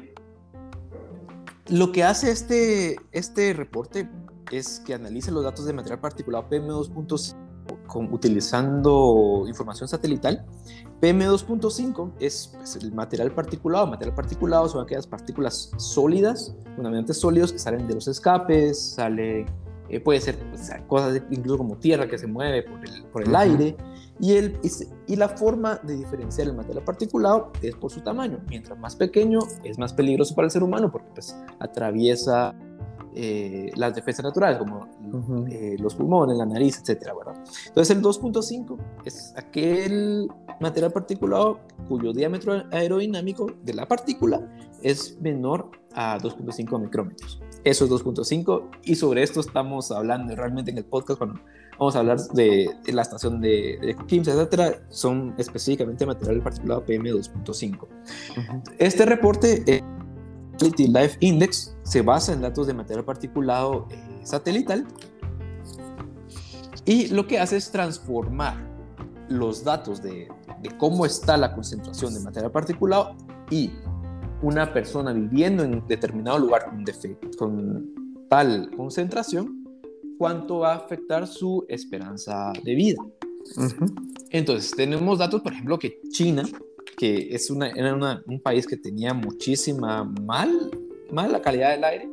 [1.68, 4.08] lo que hace este, este reporte
[4.50, 7.47] es que analiza los datos de material particulado PM2.5
[7.94, 10.44] utilizando información satelital
[11.00, 13.86] PM2.5 es pues, el material particulado.
[13.86, 19.46] Material particulado son aquellas partículas sólidas, fundamentalmente sólidos que salen de los escapes, sale,
[19.88, 23.34] eh, puede ser pues, cosas incluso como tierra que se mueve por el, por el
[23.36, 23.76] aire.
[24.20, 24.58] Y, el,
[25.06, 28.40] y, la forma de diferenciar el material particulado es por su tamaño.
[28.48, 32.52] Mientras más pequeño, es más peligroso para el ser humano porque pues, atraviesa
[33.20, 34.86] eh, las defensas naturales, como
[35.50, 37.42] eh, los pulmones, la nariz, etcétera, ¿verdad?
[37.66, 40.28] Entonces el 2.5 es aquel
[40.60, 44.48] material particulado cuyo diámetro aerodinámico de la partícula
[44.84, 47.42] es menor a 2.5 micrómetros.
[47.64, 51.40] Eso es 2.5 y sobre esto estamos hablando realmente en el podcast cuando
[51.76, 57.88] vamos a hablar de, la estación de, de Kimsa, etcétera, son específicamente material particulado PM2.5.
[58.78, 59.64] Este reporte...
[59.66, 59.82] Eh,
[60.60, 64.86] Life Index se basa en datos de material particulado eh, satelital
[66.84, 68.56] y lo que hace es transformar
[69.28, 70.28] los datos de,
[70.78, 73.14] cómo está la concentración de material particulado
[73.50, 73.70] y
[74.42, 76.84] una persona viviendo en determinado lugar con,
[77.36, 79.64] con tal concentración,
[80.16, 83.02] cuánto va a afectar su esperanza de vida.
[84.30, 86.44] Entonces, tenemos datos, por ejemplo, que China
[86.96, 90.70] que es una, era un país que tenía muchísima mal,
[91.10, 92.08] mala calidad del aire,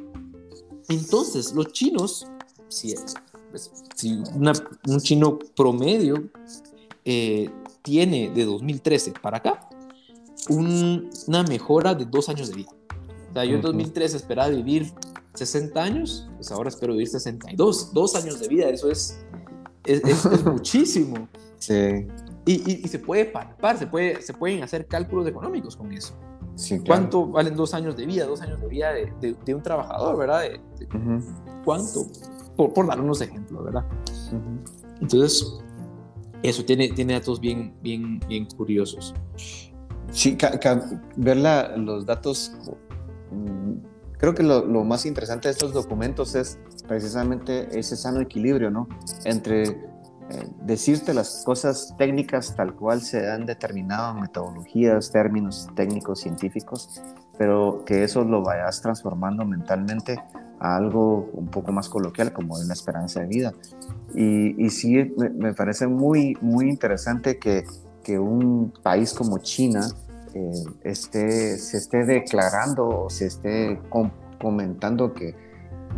[0.88, 2.29] entonces, los chinos,
[2.69, 2.95] si,
[3.51, 4.23] pues, si
[4.87, 6.29] un chino promedio
[7.09, 7.49] eh,
[7.83, 9.69] tiene de 2013 para acá
[10.49, 12.71] una mejora de dos años de vida.
[13.31, 14.92] O sea, yo en 2013 esperaba vivir
[15.35, 19.25] 60 años, pues ahora espero vivir 62, dos años de vida, eso es,
[19.85, 20.03] es,
[20.45, 21.29] muchísimo.
[21.59, 22.09] Sí.
[22.45, 26.14] Y, y, se puede palpar, se, puede, se pueden hacer cálculos económicos con eso.
[26.57, 30.16] Sí, ¿Cuánto valen dos años de vida, dos años de vida de, de, un trabajador,
[30.16, 30.42] verdad?
[31.64, 32.07] ¿Cuánto?
[32.57, 33.85] Por, por, dar unos ejemplos, ¿verdad?
[35.01, 35.61] Entonces,
[36.42, 39.14] eso tiene, tiene datos bien, bien, bien curiosos.
[40.11, 40.38] Sí,
[41.16, 41.37] ver
[41.77, 42.53] los datos,
[43.31, 43.72] mm,
[44.18, 48.88] creo que lo, más interesante de estos documentos es precisamente ese sano equilibrio, ¿no?
[49.25, 57.03] Entre eh, decirte las cosas técnicas tal cual se han determinado, metodologías, términos técnicos, científicos,
[57.37, 60.18] pero que eso lo vayas transformando mentalmente
[60.61, 63.55] a algo un poco más coloquial como es la esperanza de vida.
[64.14, 67.64] Y, y sí, me, parece muy, muy interesante que,
[68.03, 69.88] que un país como China
[70.35, 73.81] eh, esté, se esté declarando o se esté
[74.38, 75.35] comentando que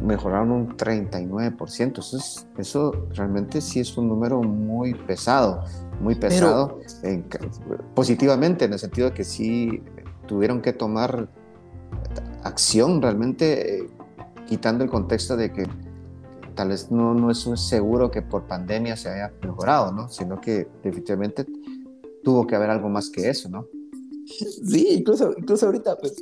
[0.03, 1.99] mejoraron un 39%.
[1.99, 5.65] Eso, eso realmente sí es un número muy pesado,
[6.01, 6.81] muy pesado
[7.95, 9.83] positivamente, en el sentido de que sí
[10.27, 11.29] tuvieron que tomar
[12.45, 13.89] acción realmente eh,
[14.49, 15.67] quitando el contexto de que
[16.55, 20.09] tal vez no, no es un seguro que por pandemia se haya mejorado, ¿no?
[20.09, 21.47] sino que definitivamente
[22.25, 23.67] tuvo que haber algo más que eso, ¿no?
[24.27, 26.17] Sí, incluso, incluso ahorita, pues,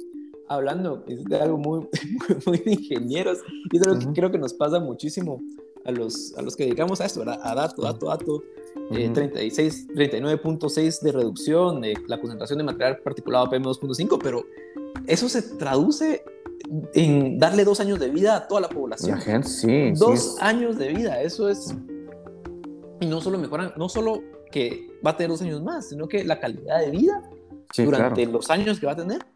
[0.48, 1.88] hablando de algo muy,
[2.46, 3.38] muy, de ingenieros,
[3.72, 5.40] y creo, que, creo que nos pasa muchísimo
[5.84, 7.40] a los, a los que dedicamos a esto, ¿verdad?
[7.42, 8.42] A dato, dato, dato.
[8.90, 14.44] 36, 39.6 de reducción de la concentración de material particulado PM2.5, pero
[15.06, 16.22] eso se traduce
[16.94, 19.20] en darle dos años de vida a toda la población.
[19.20, 19.92] gente, sí.
[19.92, 21.74] Dos años de vida, eso es.
[23.00, 26.24] Y no solo mejoran, no solo que va a tener dos años más, sino que
[26.24, 27.22] la calidad de vida
[27.76, 29.26] durante los años que va a tener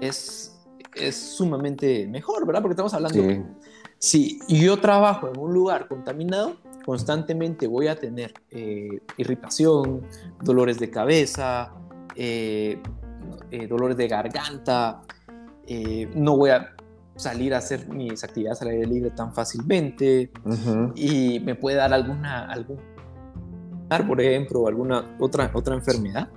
[0.00, 0.56] es,
[0.94, 2.62] es sumamente mejor, ¿verdad?
[2.62, 3.18] Porque estamos hablando.
[3.18, 3.42] Sí.
[3.98, 10.06] Si yo trabajo en un lugar contaminado, constantemente voy a tener eh, irritación,
[10.42, 11.74] dolores de cabeza,
[12.16, 12.80] eh,
[13.50, 15.02] eh, dolores de garganta,
[16.14, 16.74] no voy a
[17.16, 20.30] salir a hacer mis actividades al aire libre tan fácilmente
[20.94, 22.78] y me puede dar alguna, algún,
[24.06, 26.28] por ejemplo, alguna otra, otra enfermedad.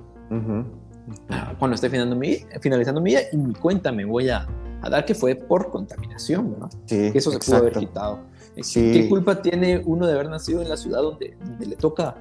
[1.29, 4.47] Ah, cuando esté finalizando mi, finalizando mi vida y mi cuenta me voy a,
[4.81, 6.69] a dar que fue por contaminación, ¿verdad?
[6.85, 8.19] Sí, que eso se pudo haber quitado.
[8.73, 12.15] ¿Qué culpa tiene uno de haber nacido en la ciudad donde, donde le toca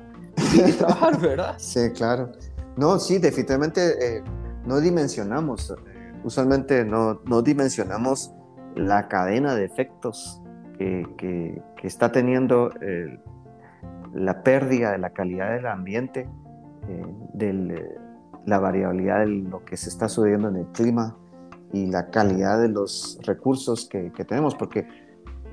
[0.78, 1.54] trabajar, verdad?
[1.58, 2.32] Sí, claro.
[2.76, 4.24] No, sí, definitivamente eh,
[4.66, 5.74] no dimensionamos, eh,
[6.24, 8.34] usualmente no, no dimensionamos
[8.74, 10.40] la cadena de efectos
[10.78, 13.18] que, que, está teniendo eh,
[14.14, 16.28] la pérdida de la calidad del ambiente,
[17.34, 17.98] de
[18.46, 21.16] la variabilidad de lo que se está sucediendo en el clima
[21.72, 24.86] y la calidad de los recursos que, que tenemos, porque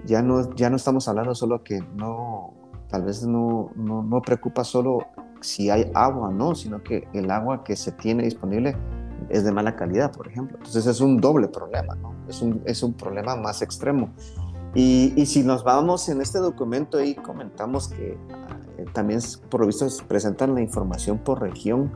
[0.05, 2.53] ya no, ya no estamos hablando solo que no,
[2.89, 5.05] tal vez no, no, no preocupa solo
[5.41, 8.75] si hay agua, no, sino que el agua que se tiene disponible
[9.29, 10.57] es de mala calidad, por ejemplo.
[10.57, 12.13] Entonces es un doble problema, ¿no?
[12.27, 14.13] Es un, es un problema más extremo.
[14.75, 18.17] Y, y, si nos vamos en este documento y comentamos que
[18.77, 21.91] eh, también por lo visto presentan la información por región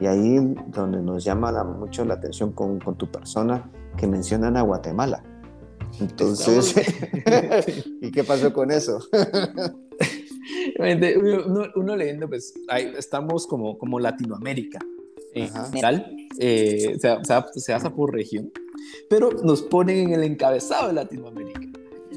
[0.00, 4.62] y ahí donde nos llama mucho la atención con, con tu persona que mencionan a
[4.62, 5.22] Guatemala.
[6.00, 6.74] Entonces,
[8.02, 8.98] ¿y qué pasó con eso?
[11.76, 14.80] uno, leyendo, pues ahí estamos como, como Latinoamérica
[15.36, 18.50] en general, eh, se, se, hace por región,
[19.08, 21.60] pero nos ponen en el encabezado de Latinoamérica.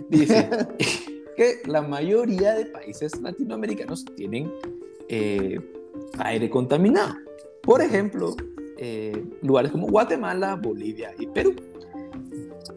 [0.10, 0.50] Dice
[1.38, 4.52] que la mayoría de países latinoamericanos tienen
[5.10, 5.60] eh,
[6.18, 7.16] aire contaminado.
[7.62, 8.36] Por ejemplo,
[8.78, 11.56] eh, lugares como Guatemala, Bolivia y Perú.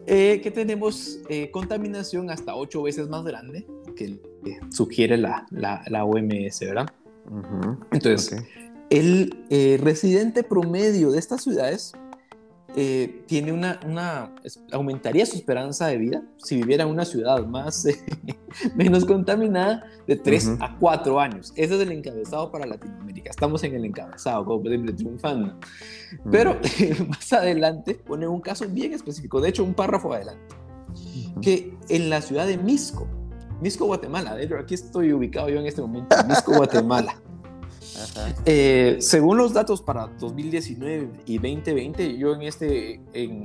[0.05, 4.19] Eh, que tenemos eh, contaminación hasta ocho veces más grande que
[4.69, 6.87] sugiere la, la, OMS, ¿verdad?
[7.91, 8.43] Entonces,
[8.93, 11.93] el eh, residente promedio de estas ciudades
[12.75, 14.35] eh, tiene una, una,
[14.71, 17.97] aumentaría su esperanza de vida si viviera en una ciudad más, eh,
[18.75, 21.53] menos contaminada de 3 a 4 años.
[21.55, 23.31] Ese es el encabezado para Latinoamérica.
[23.31, 25.55] Estamos en el encabezado, como siempre triunfando.
[26.29, 26.59] Pero
[27.07, 30.55] más adelante pone un caso bien específico, de hecho un párrafo adelante,
[31.41, 33.07] que en la ciudad de Misco,
[33.59, 37.22] Misco, Guatemala, de hecho aquí estoy ubicado yo en este momento, Misco, Guatemala.
[38.45, 43.01] Eh, según los datos para 2019 y 2020, yo en este,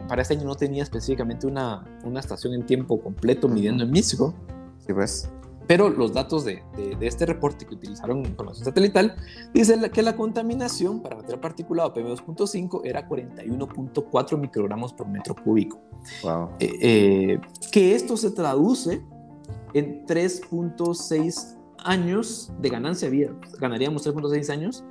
[0.08, 4.34] para este año no tenía específicamente una, una estación en tiempo completo midiendo en México.
[4.86, 5.28] Sí, pues.
[5.68, 9.16] Pero los datos de, de, este reporte que utilizaron información satelital
[9.52, 15.78] dicen que la contaminación para material particulado PM2.5 era 41.4 microgramos por metro cúbico.
[16.22, 16.48] Wow.
[16.58, 19.02] Eh, eh, que esto se traduce
[19.74, 24.84] en 3.6 años de ganancia vida, ganaríamos 3.6 años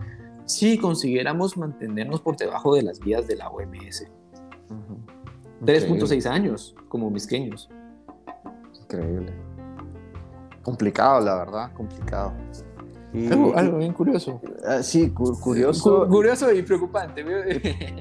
[0.45, 4.08] si consiguiéramos mantenernos por debajo de las vías de la OMS.
[5.62, 7.69] 3.6 años como misqueños.
[8.82, 9.34] Increíble.
[10.63, 12.34] Complicado, la verdad, complicado.
[13.56, 14.41] algo, bien curioso.
[14.65, 16.08] Ah, sí, curioso.
[16.08, 17.23] curioso y preocupante.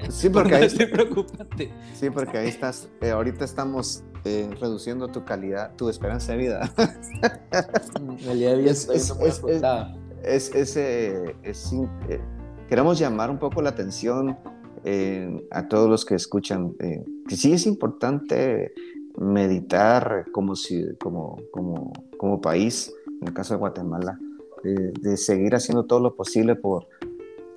[0.09, 1.71] Sí, porque ahí, preocupante.
[1.93, 2.89] Sí, porque ahí estás.
[3.01, 6.73] Eh, ahorita estamos eh, reduciendo tu calidad, tu esperanza de vida.
[8.25, 11.35] de es, es, es, eh,
[12.67, 14.37] queremos llamar un poco la atención
[15.51, 16.73] a todos los que escuchan
[17.27, 18.71] que sí es importante
[19.17, 24.19] meditar como, si, como, como, como país, en el caso de Guatemala,
[24.63, 26.87] de, seguir haciendo todo lo posible por,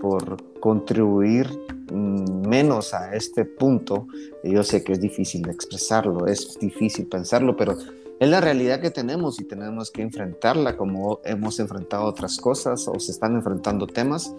[0.01, 1.49] por contribuir
[1.93, 4.07] mm, menos a este punto.
[4.43, 7.77] Yo sé que es difícil expresarlo, es difícil pensarlo, pero
[8.19, 12.99] es la realidad que tenemos y tenemos que enfrentarla como hemos enfrentado otras cosas o
[12.99, 14.35] se están enfrentando temas,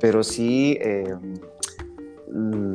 [0.00, 1.14] pero sí, eh,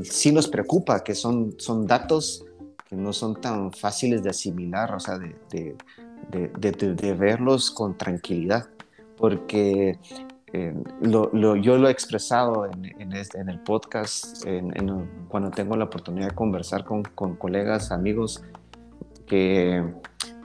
[0.04, 2.46] sí nos preocupa que son, son datos
[2.88, 5.76] que no son tan fáciles de asimilar, o sea, de, de,
[6.58, 8.70] de, de verlos con tranquilidad
[9.18, 9.98] porque
[11.02, 14.44] yo lo he expresado en, este, en el podcast,
[15.30, 18.44] cuando tengo la oportunidad de conversar con, con, colegas, amigos,
[19.26, 19.84] que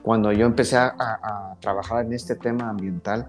[0.02, 3.28] cuando yo empecé a, a, trabajar en este tema ambiental,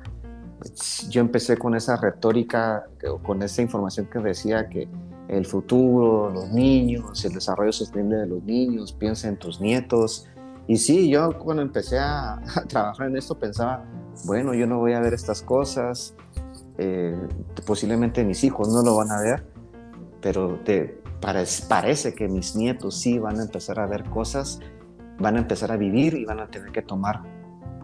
[1.09, 2.85] yo empecé con esa retórica,
[3.23, 4.87] con esa información que decía que
[5.27, 10.27] el futuro, los niños, el desarrollo sostenible de los niños, piensa en tus nietos.
[10.67, 13.83] Y sí, yo cuando empecé a, a trabajar en esto pensaba,
[14.25, 16.15] bueno, yo no voy a ver estas cosas,
[16.83, 17.15] eh,
[17.63, 19.45] posiblemente mis hijos no lo van a ver,
[20.19, 20.99] pero te,
[21.69, 24.59] parece que mis nietos sí van a empezar a ver cosas,
[25.19, 27.21] van a empezar a vivir y van a tener que tomar,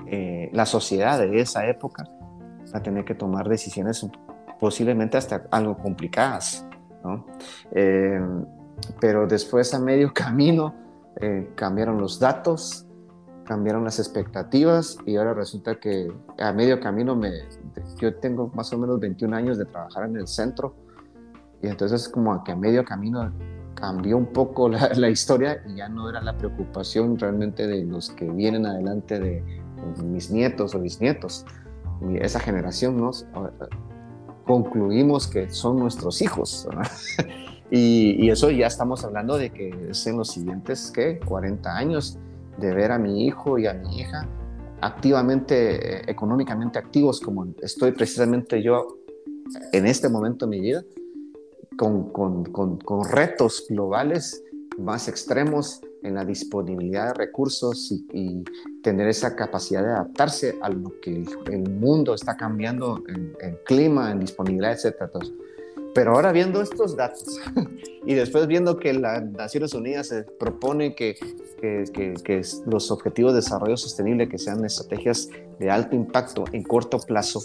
[0.08, 2.10] eh, la sociedad de esa época
[2.74, 4.04] va a tener que tomar decisiones
[4.60, 6.66] posiblemente hasta algo complicadas,
[7.04, 7.24] ¿no?
[7.74, 8.20] Eh,
[9.00, 10.74] pero después a medio camino
[11.56, 12.88] cambiaron los datos,
[13.44, 17.32] cambiaron las expectativas y ahora resulta que a medio camino me,
[17.98, 20.76] yo tengo más o menos 21 años de trabajar en el centro
[21.62, 23.32] y entonces como que a medio camino
[23.74, 28.30] cambió un poco la, historia y ya no era la preocupación realmente de los que
[28.30, 29.44] vienen adelante de,
[30.04, 31.46] mis nietos o bisnietos,
[32.20, 33.12] esa generación, ¿no?
[34.46, 36.68] concluimos que son nuestros hijos.
[37.72, 41.20] y, y, eso ya estamos hablando de que es en los siguientes, ¿qué?
[41.20, 42.18] 40 años
[42.58, 44.28] de ver a mi hijo y a mi hija
[44.82, 49.00] activamente, eh, económicamente activos, como estoy precisamente yo
[49.72, 50.84] en este momento de mi vida,
[51.78, 54.44] con, con, con, con retos globales
[54.78, 58.44] más extremos en la disponibilidad de recursos y,
[58.84, 64.22] tener esa capacidad de adaptarse a lo que el, mundo está cambiando en, clima, en
[64.22, 65.12] disponibilidad, etc.
[65.94, 67.40] Pero ahora viendo estos datos
[68.06, 71.16] y después viendo que las Naciones Unidas se propone que,
[71.62, 75.30] que, que, los objetivos de desarrollo sostenible que sean estrategias
[75.60, 77.42] de alto impacto en corto plazo,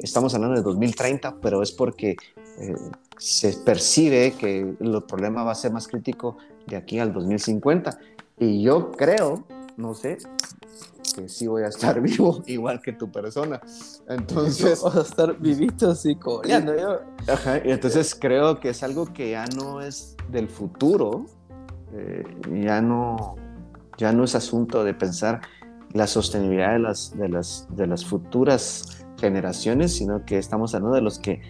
[0.00, 2.16] estamos hablando de 2030, pero es porque
[2.58, 2.74] eh,
[3.18, 7.98] se percibe que el problema va a ser más crítico de aquí al 2050.
[8.38, 10.18] Y yo creo, no sé,
[11.12, 13.60] que sí voy a estar vivo igual que tu persona.
[14.08, 14.80] Entonces...
[14.82, 16.76] Vamos a estar vivitos y coreando.
[16.76, 17.00] Yo.
[17.32, 21.26] Ajá, y entonces creo que es algo que ya no es del futuro,
[21.92, 22.24] eh,
[22.64, 23.36] ya, no,
[23.98, 25.40] ya no es asunto de pensar
[25.92, 31.02] la sostenibilidad de las, de las, de las futuras generaciones, sino que estamos hablando de
[31.02, 31.40] los que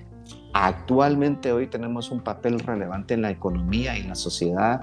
[0.53, 4.83] actualmente hoy tenemos un papel relevante en la economía y la sociedad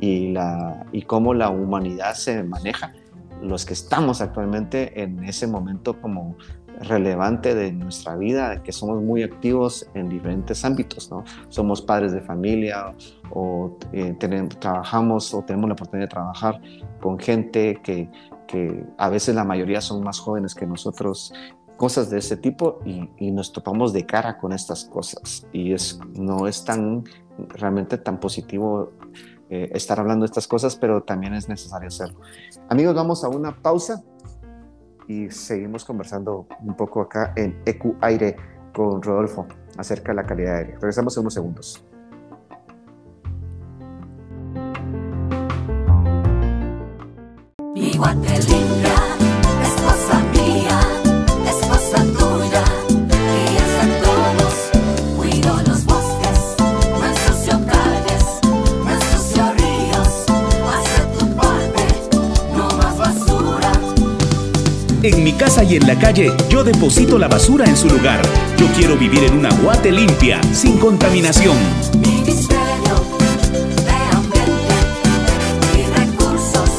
[0.00, 2.92] y, la, y cómo la humanidad se maneja
[3.42, 6.36] los que estamos actualmente en ese momento como
[6.80, 11.24] relevante de nuestra vida, que somos muy activos en diferentes ámbitos, ¿no?
[11.48, 12.92] Somos padres de familia
[13.30, 16.60] o eh, tenemos, trabajamos o tenemos la oportunidad de trabajar
[17.00, 18.10] con gente que,
[18.46, 21.32] que, a veces la mayoría son más jóvenes que nosotros,
[21.76, 26.00] cosas de ese tipo y, y nos topamos de cara con estas cosas y es,
[26.14, 27.04] no es tan
[27.48, 28.92] realmente tan positivo
[29.50, 32.20] eh, estar hablando de estas cosas, pero también es necesario hacerlo.
[32.68, 34.02] Amigos, vamos a una pausa
[35.08, 38.36] y seguimos conversando un poco acá en EQ Aire
[38.72, 39.46] con Rodolfo
[39.76, 40.74] acerca de la calidad aérea.
[40.76, 41.84] Regresamos en unos segundos.
[65.70, 68.20] Y en la calle, yo deposito la basura en su lugar.
[68.58, 71.56] Yo quiero vivir en una guate limpia, sin contaminación.
[71.96, 72.96] Ministerio
[73.84, 74.74] de Ambiente
[75.76, 76.70] y Recursos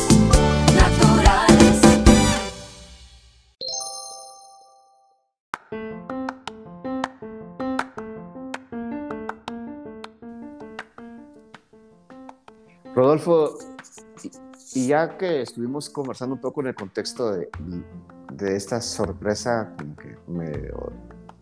[0.76, 1.80] Naturales.
[12.94, 13.58] Rodolfo,
[14.74, 17.50] y ya que estuvimos conversando un poco en el contexto de,
[18.34, 19.74] de esta sorpresa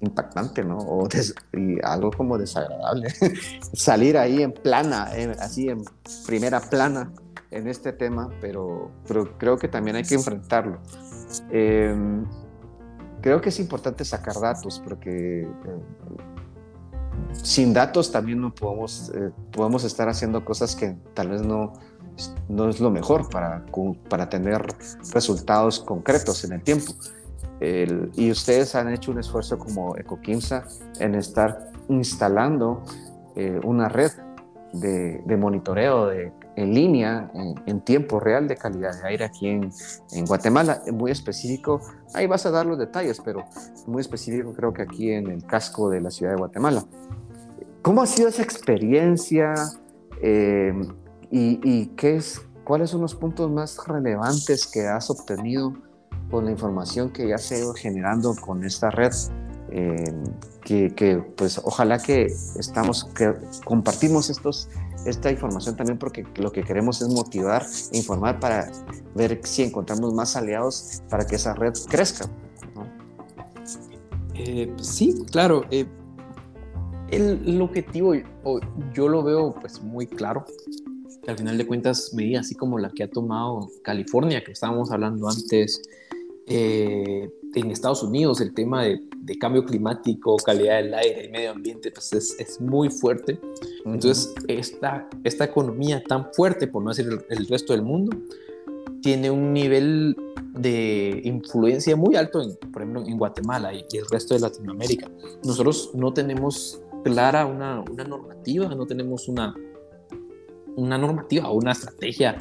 [0.01, 0.77] impactante, ¿no?
[0.77, 1.07] O
[1.53, 3.09] y algo como desagradable.
[3.73, 5.09] Salir ahí en plana,
[5.39, 5.83] así en
[6.25, 7.11] primera plana
[7.51, 10.79] en este tema, pero, pero creo que también hay que enfrentarlo.
[11.51, 12.25] Em,
[13.21, 15.47] creo que es importante sacar datos porque eh,
[17.33, 21.73] sin datos también no podemos, eh, podemos estar haciendo cosas que tal vez no,
[22.47, 23.65] no es lo mejor para,
[24.09, 24.65] para tener
[25.13, 26.93] resultados concretos en el tiempo.
[27.61, 30.63] y ustedes han hecho un esfuerzo como EcoQuimsa
[30.99, 32.83] en estar instalando
[33.35, 34.11] eh, una red
[34.73, 37.31] de, monitoreo de en línea,
[37.65, 39.71] en, tiempo real de calidad de aire aquí en,
[40.11, 40.81] en, Guatemala.
[40.91, 41.79] Muy específico,
[42.13, 43.45] ahí vas a dar los detalles, pero
[43.87, 46.83] muy específico creo que aquí en el casco de la ciudad de Guatemala.
[47.81, 49.53] ¿Cómo ha sido esa experiencia
[50.21, 50.73] eh,
[51.31, 55.73] y, y, qué es, cuáles son los puntos más relevantes que has obtenido
[56.31, 59.11] con la información que ya se ha ido generando con esta red?
[59.71, 60.13] Eh,
[60.61, 62.25] que, que, pues ojalá que
[62.57, 64.67] estamos, que compartimos estos
[65.05, 68.69] esta información también porque lo que queremos es motivar e informar para
[69.15, 72.25] ver si encontramos más aliados para que esa red crezca.
[74.35, 75.63] Eh, sí, claro.
[75.69, 75.85] Eh,
[77.11, 78.13] el, objetivo
[78.93, 80.45] yo lo veo pues muy claro,
[81.29, 84.91] que al final de cuentas medidas así como la que ha tomado California, que estábamos
[84.91, 85.81] hablando antes,
[86.47, 89.01] eh, en Estados Unidos el tema de,
[89.39, 93.39] cambio climático, calidad del aire, el medio ambiente, pues es, es muy fuerte.
[93.85, 98.17] Entonces, esta, esta economía tan fuerte, por no decir el, resto del mundo,
[99.03, 100.17] tiene un nivel
[100.55, 105.07] de influencia muy alto, en, por ejemplo, en Guatemala y, el resto de Latinoamérica.
[105.43, 109.53] Nosotros no tenemos clara una, una normativa, no tenemos una,
[110.79, 112.37] una normativa o una estrategia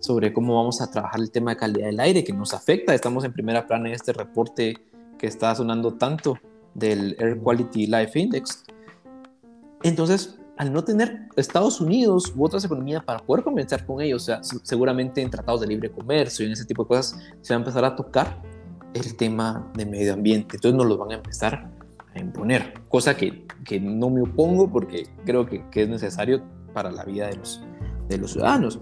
[0.00, 2.94] sobre cómo vamos a trabajar el tema de calidad del aire que nos afecta.
[2.94, 4.76] Estamos en primera plana en este reporte
[5.18, 6.38] que está sonando tanto
[6.74, 8.64] del Air Quality Life Index.
[9.82, 14.24] Entonces, al no tener Estados Unidos u otras economías para poder comenzar con ellos, o
[14.26, 17.58] sea, seguramente en tratados de libre comercio y en ese tipo de cosas se va
[17.58, 18.42] a empezar a tocar
[18.94, 20.56] el tema de medio ambiente.
[20.56, 21.70] Entonces nos lo van a empezar
[22.14, 26.42] a imponer, cosa que, que no me opongo porque creo que, que, es necesario
[26.74, 27.62] para la vida de los,
[28.08, 28.78] de los ciudadanos.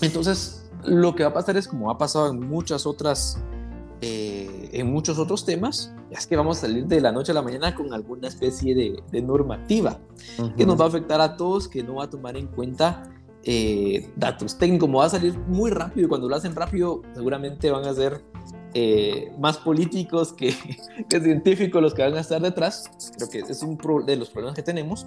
[0.00, 3.42] Entonces, lo que va a pasar es como ha pasado en muchas otras,
[4.00, 7.42] eh, en muchos otros temas, es que vamos a salir de la noche a la
[7.42, 9.98] mañana con alguna especie de, normativa
[10.56, 13.04] que nos va a afectar a todos, que no va a tomar en cuenta
[13.44, 17.70] eh, datos técnicos, como va a salir muy rápido y cuando lo hacen rápido seguramente
[17.70, 18.22] van a ser
[18.74, 20.54] eh, más políticos que,
[21.08, 22.90] que, científicos los que van a estar detrás.
[23.16, 25.06] Creo que es un de los problemas que tenemos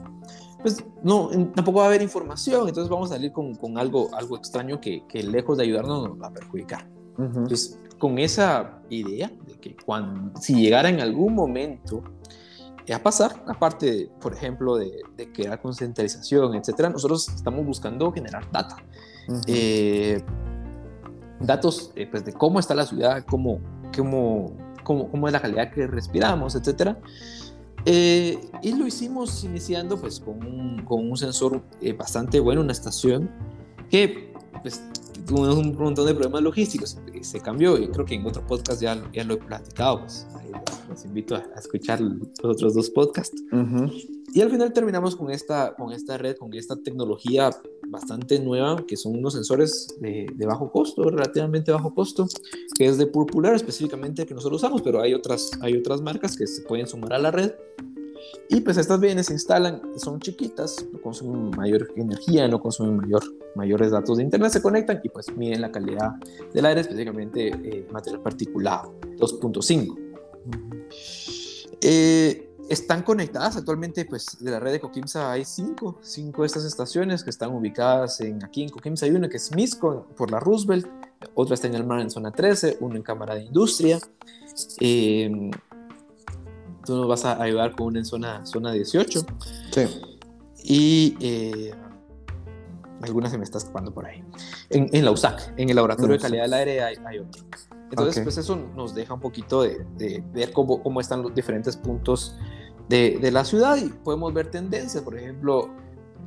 [0.66, 4.36] pues no, tampoco va a haber información, entonces vamos a salir con, con algo, algo
[4.36, 6.89] extraño que, que, lejos de ayudarnos nos va a perjudicar.
[7.20, 12.01] Entonces, con esa idea de que cuando, si llegara en algún momento
[12.91, 18.78] a pasar, aparte, por ejemplo, de, de crear concentración, etcétera, nosotros estamos buscando generar data.
[19.45, 20.20] Eh,
[21.41, 23.59] datos eh, pues, de cómo está la ciudad, cómo,
[23.95, 26.97] cómo, cómo, cómo es la calidad que respiramos, etcétera.
[27.86, 32.72] Eh, y lo hicimos iniciando pues con un, con un sensor eh, bastante bueno, una
[32.72, 33.30] estación
[33.90, 34.34] que
[34.64, 34.82] pues
[35.28, 39.02] tuvo un montón de problemas logísticos, se cambió y creo que en otro podcast ya,
[39.14, 40.26] ya lo he platicado, pues
[40.90, 43.42] los invito a, escuchar los otros dos podcasts.
[44.34, 47.52] Y al final terminamos con esta, con esta red, con esta tecnología
[47.88, 52.28] bastante nueva, que son unos sensores de, de, bajo costo, relativamente bajo costo,
[52.78, 56.48] que es de Purpular específicamente que nosotros usamos, pero hay otras, hay otras marcas que
[56.48, 57.54] se pueden sumar a la red.
[58.50, 63.24] Y pues estas bienes se instalan, son chiquitas, no consumen mayor energía, no consumen mayor,
[63.56, 66.12] mayores datos de internet, se conectan y pues miden la calidad
[66.54, 69.98] del aire, específicamente eh, material particulado 2.5.
[71.82, 76.66] Eh, están conectadas actualmente, pues de la red de Coquimsa hay cinco, cinco de estas
[76.66, 80.39] estaciones que están ubicadas en, aquí en Coquimsa hay una que es Misco por la
[80.39, 80.88] Roosevelt,
[81.34, 83.99] otra está en el mar en zona 13, una en Cámara de Industria.
[84.80, 85.51] Eh,
[86.86, 89.26] tú nos vas a ayudar con una en zona, zona 18.
[89.72, 89.82] Sí.
[90.63, 91.74] Y eh,
[93.01, 94.24] algunas se me está escapando por ahí.
[94.70, 97.43] En, en la USAC, en el Laboratorio de Calidad del Aire hay, hay otro.
[97.89, 101.78] Entonces, pues eso nos deja un poquito de, de ver cómo, cómo, están los diferentes
[101.78, 102.36] puntos
[102.90, 105.04] de, de, la ciudad y podemos ver tendencias.
[105.04, 105.70] Por ejemplo,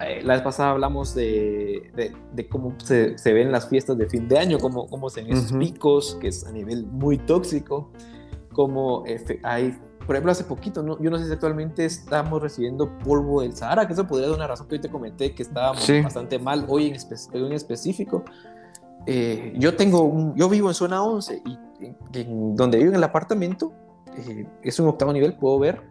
[0.00, 1.90] eh, la vez pasada hablamos de,
[2.32, 5.32] de cómo se, se, ven las fiestas de fin de año, cómo, cómo se ven
[5.32, 7.90] esos picos, que es a nivel muy tóxico,
[8.52, 9.04] cómo
[9.42, 9.78] hay
[10.08, 10.98] por ejemplo, hace poquito, ¿no?
[11.02, 14.46] yo no sé si actualmente estamos recibiendo polvo del Sahara, que eso podría ser una
[14.46, 18.24] razón que hoy te comenté que estábamos bastante mal hoy en, en específico.
[19.04, 21.58] Eh, yo tengo un, yo vivo en zona 11 y
[22.20, 23.74] en, donde vivo en el apartamento,
[24.16, 25.82] eh, es un octavo nivel, puedo ver,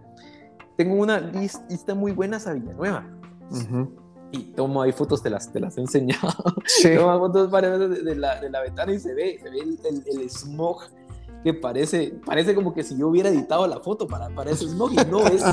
[0.77, 3.05] tengo una lista muy buena a Villanueva.
[4.31, 6.33] Y tomo ahí fotos, te las, te las he enseñado.
[6.65, 6.95] Sí.
[6.95, 10.21] tomo fotos de, de, la, de la ventana y se ve, se ve el, el,
[10.21, 10.81] el smog
[11.43, 14.91] que parece, parece como que si yo hubiera editado la foto para, para ese smog
[14.91, 15.43] y no, es,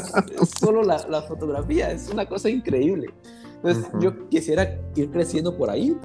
[0.59, 3.15] solo la, la, fotografía, es una cosa increíble.
[3.57, 5.97] Entonces yo quisiera ir creciendo por ahí,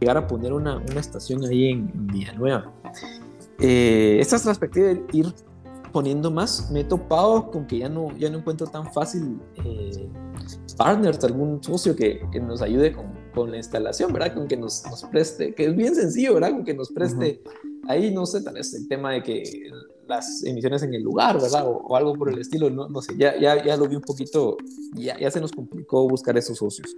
[0.00, 2.72] llegar a poner una, una estación ahí en, Villanueva.
[3.58, 5.26] Eh, esta es la perspectiva de ir
[5.96, 6.70] poniendo más.
[6.70, 10.06] Me he topado con que ya no, ya no encuentro tan fácil eh,
[10.76, 14.34] partners, algún socio que, que nos ayude con, con la instalación, ¿verdad?
[14.34, 16.50] Con que nos, nos, preste, que es bien sencillo, ¿verdad?
[16.50, 17.42] Con que nos preste,
[17.88, 19.70] ahí no sé, tal vez el tema de que
[20.06, 21.64] las emisiones en el lugar, ¿verdad?
[21.66, 24.58] O, algo por el estilo, no, no sé, ya, ya, ya lo vi un poquito,
[24.92, 26.94] ya, ya se nos complicó buscar esos socios.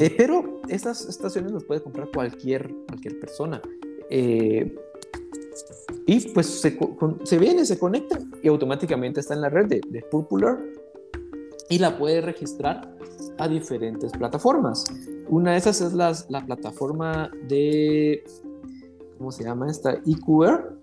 [0.00, 3.62] Eh, pero estas estaciones las puede comprar cualquier, cualquier persona.
[4.10, 4.74] Eh,
[6.06, 6.78] y pues se,
[7.24, 10.58] se viene, se conecta y automáticamente está en la red de, de Popular
[11.68, 12.96] y la puede registrar
[13.38, 14.84] a diferentes plataformas.
[15.28, 18.24] Una de esas es la, la plataforma de,
[19.18, 19.92] ¿cómo se llama esta?
[19.92, 20.76] EQR.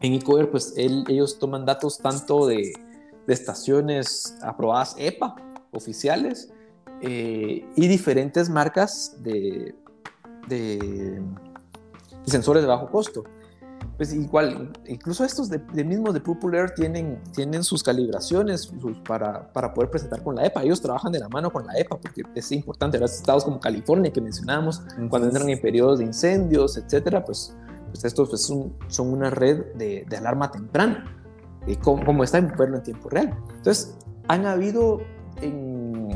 [0.00, 2.72] En EQR, pues ellos toman datos tanto de,
[3.26, 5.34] de, estaciones aprobadas EPA,
[5.72, 6.52] oficiales,
[7.00, 9.74] eh, y diferentes marcas de,
[10.48, 11.20] de,
[12.24, 13.24] sensores de bajo costo
[13.98, 18.72] pues igual, incluso estos de, de mismos de Popular tienen, tienen sus calibraciones
[19.04, 20.62] para, para, poder presentar con la EPA.
[20.62, 22.96] Ellos trabajan de la mano con la EPA porque es importante.
[22.96, 27.56] Los estados como California que mencionábamos, cuando entran en periodos de incendios, etcétera, pues,
[27.90, 31.04] pues estos pues, son, son, una red de, de alarma temprana,
[31.66, 33.36] eh, como, como, está en verlo en tiempo real.
[33.56, 35.00] Entonces, han habido
[35.42, 36.08] en,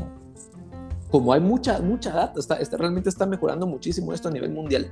[1.11, 4.89] como hay mucha, mucha data, está, está, realmente está mejorando muchísimo esto a nivel mundial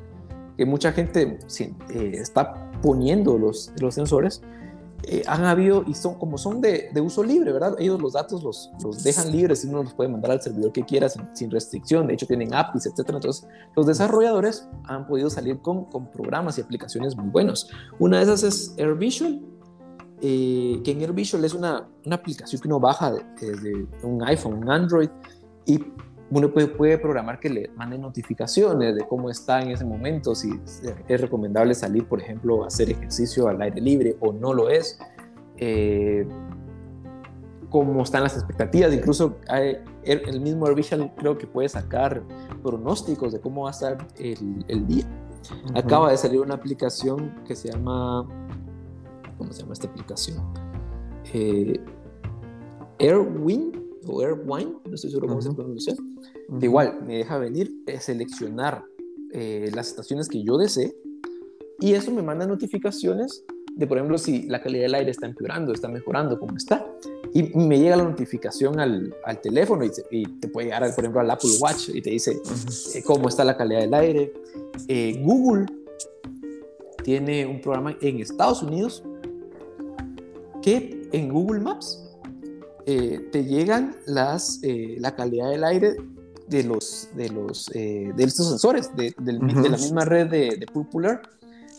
[0.61, 1.39] que mucha gente
[1.89, 2.53] eh, está
[2.83, 4.43] poniendo los, los sensores,
[5.01, 7.75] eh, han habido, y son como son de, de, uso libre, ¿verdad?
[7.79, 10.83] Ellos los datos los, los dejan libres y uno los puede mandar al servidor que
[10.83, 12.05] quiera sin, restricción.
[12.05, 13.17] De hecho, tienen APIs, etcétera.
[13.17, 17.67] Entonces, los desarrolladores han podido salir con, con programas y aplicaciones muy buenos.
[17.97, 19.41] Una de esas es AirVisual,
[20.21, 24.69] eh, que en AirVisual es una, una aplicación que uno baja desde un iPhone, un
[24.69, 25.09] Android,
[25.65, 25.79] y
[26.31, 30.49] uno puede, programar que le mande notificaciones de cómo está en ese momento, si
[31.07, 34.97] es recomendable salir, por ejemplo, a hacer ejercicio al aire libre o no lo es,
[35.57, 36.25] eh,
[37.69, 39.37] cómo están las expectativas, incluso
[40.03, 42.23] el, mismo AirVisual creo que puede sacar
[42.63, 45.05] pronósticos de cómo va a estar el, día.
[45.75, 48.25] Acaba de salir una aplicación que se llama,
[49.37, 50.37] ¿cómo se llama esta aplicación?
[51.33, 51.77] Eh,
[52.99, 55.95] Airwind o Airwine, no estoy seguro cómo se pronuncia,
[56.61, 58.83] igual me deja venir, eh, seleccionar
[59.31, 60.95] eh, las estaciones que yo desee
[61.79, 63.43] y eso me manda notificaciones
[63.73, 66.85] de, por ejemplo, si la calidad del aire está empeorando, está mejorando, cómo está.
[67.33, 71.31] Y me llega la notificación al, al teléfono y, te puede llegar, por ejemplo, al
[71.31, 72.41] Apple Watch y te dice
[72.93, 74.33] eh, cómo está la calidad del aire.
[75.21, 75.67] Google
[77.03, 79.03] tiene un programa en Estados Unidos
[80.61, 82.10] que en Google Maps
[82.85, 85.95] eh, te llegan las, eh, la calidad del aire
[86.47, 90.65] de los de los eh, de estos sensores de, de, la misma red de, de
[90.65, 91.21] Popular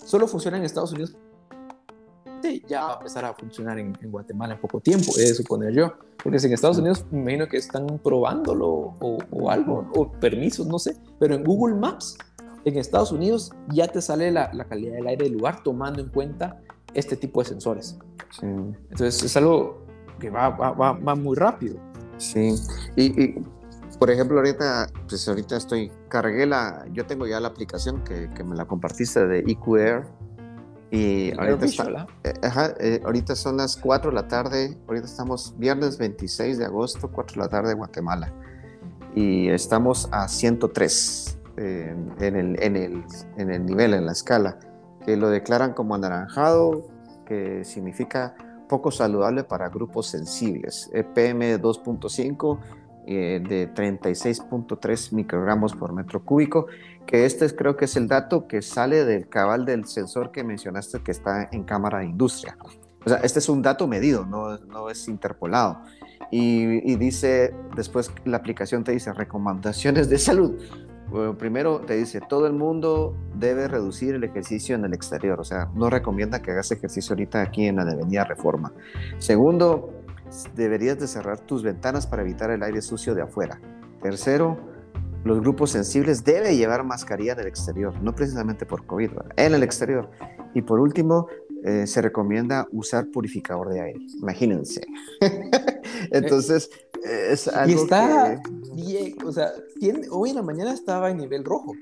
[0.06, 1.14] solo funciona en Estados Unidos
[2.66, 5.94] ya va a empezar a funcionar en, Guatemala en poco tiempo, he de suponer yo.
[6.22, 10.66] Porque si en Estados Unidos me imagino que están probándolo o, o, algo, o permisos,
[10.66, 10.96] no sé.
[11.18, 12.16] Pero en Google Maps,
[12.64, 16.08] en Estados Unidos, ya te sale la, la calidad del aire del lugar tomando en
[16.08, 16.60] cuenta
[16.94, 17.98] este tipo de sensores.
[18.38, 18.46] Sí.
[18.46, 19.81] Entonces es algo
[20.22, 21.76] que va, va, va, muy rápido.
[22.16, 22.54] Sí,
[22.94, 23.34] y,
[23.98, 28.44] por ejemplo, ahorita, pues ahorita estoy, cargué la, yo tengo ya la aplicación que, que
[28.44, 30.06] me la compartiste de EQR
[30.92, 32.32] y ahorita, está, eh,
[32.78, 37.34] eh, ahorita son las 4 de la tarde, ahorita estamos viernes 26 de agosto, 4
[37.34, 38.32] de la tarde Guatemala
[39.16, 43.04] y estamos a 103 en, el, en, el,
[43.36, 44.58] en el nivel, en la escala,
[45.04, 46.86] que lo declaran como anaranjado,
[47.26, 48.34] que significa
[48.72, 50.88] poco saludable para grupos sensibles.
[50.94, 52.58] EPM 2.5
[53.06, 56.68] eh, de 36.3 microgramos por metro cúbico,
[57.04, 61.02] que este creo que es el dato que sale del cabal del sensor que mencionaste
[61.02, 62.56] que está en cámara de industria.
[63.04, 65.82] O sea, este es un dato medido, no, no es interpolado.
[66.30, 70.58] Y, y, dice, después la aplicación te dice recomendaciones de salud
[71.38, 75.68] primero te dice, todo el mundo debe reducir el ejercicio en el exterior, o sea,
[75.74, 78.72] no recomienda que hagas ejercicio ahorita aquí en la Avenida Reforma.
[79.18, 79.92] Segundo,
[80.54, 83.60] deberías de cerrar tus ventanas para evitar el aire sucio de afuera.
[84.02, 84.58] Tercero,
[85.24, 89.62] los grupos sensibles deben llevar mascarilla en el exterior, no precisamente por COVID, en el
[89.62, 90.10] exterior.
[90.54, 91.28] Y por último,
[91.64, 94.00] eh, se recomienda usar purificador de aire.
[94.20, 94.82] Imagínense.
[96.10, 96.68] Entonces,
[97.04, 98.40] es algo y está
[99.24, 99.52] o sea,
[100.10, 101.72] hoy en la mañana estaba en nivel rojo.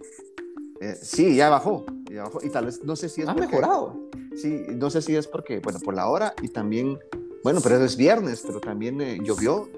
[0.80, 2.40] Eh, sí, ya bajó, ya bajó.
[2.42, 4.08] Y tal vez, no sé si es Ha mejorado.
[4.36, 6.98] Sí, no sé si es porque, bueno, por la hora y también,
[7.42, 9.68] bueno, pero es viernes, pero también eh, llovió.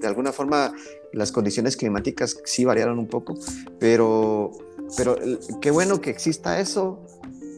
[0.00, 0.72] De alguna forma,
[1.12, 3.34] las condiciones climáticas sí variaron un poco,
[3.78, 4.50] pero,
[4.96, 5.16] pero
[5.60, 6.98] qué bueno que exista eso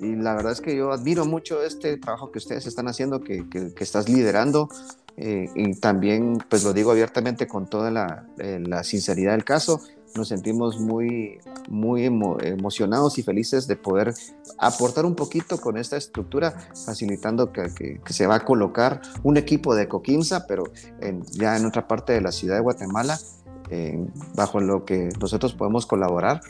[0.03, 3.48] y la verdad es que yo admiro mucho este trabajo que ustedes están haciendo, que,
[3.48, 4.68] que, estás liderando.
[5.16, 9.80] Eh, y también, pues lo digo abiertamente con toda la, eh, sinceridad del caso,
[10.14, 11.38] nos sentimos muy,
[11.70, 14.12] muy emocionados y felices de poder
[14.58, 16.50] aportar un poquito con esta estructura,
[16.84, 20.64] facilitando que, se va a colocar un equipo de Coquimsa, pero
[21.30, 23.18] ya en otra parte de la ciudad de Guatemala,
[24.35, 26.41] bajo lo que nosotros podemos colaborar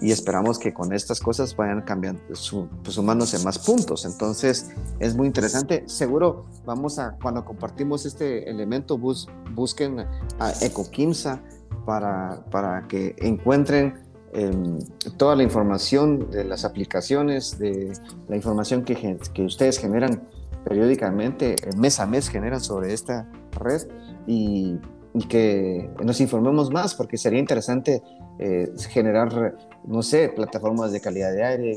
[0.00, 4.04] y esperamos que con estas cosas vayan cambiando, su, pues, sumándose más puntos.
[4.04, 5.84] Entonces es muy interesante.
[5.86, 10.00] Seguro vamos a, cuando compartimos este elemento, busquen
[10.38, 11.40] a EcoQuimsa
[11.84, 13.94] para, para que encuentren
[14.32, 14.78] em,
[15.16, 17.92] toda la información de las aplicaciones, de
[18.28, 20.28] la información que, que ustedes generan
[20.64, 23.88] periódicamente, mes a mes generan sobre esta red
[24.26, 24.78] y,
[25.14, 28.02] y que nos informemos más, porque sería interesante
[28.38, 31.76] eh, generar, no sé, plataformas de calidad de aire,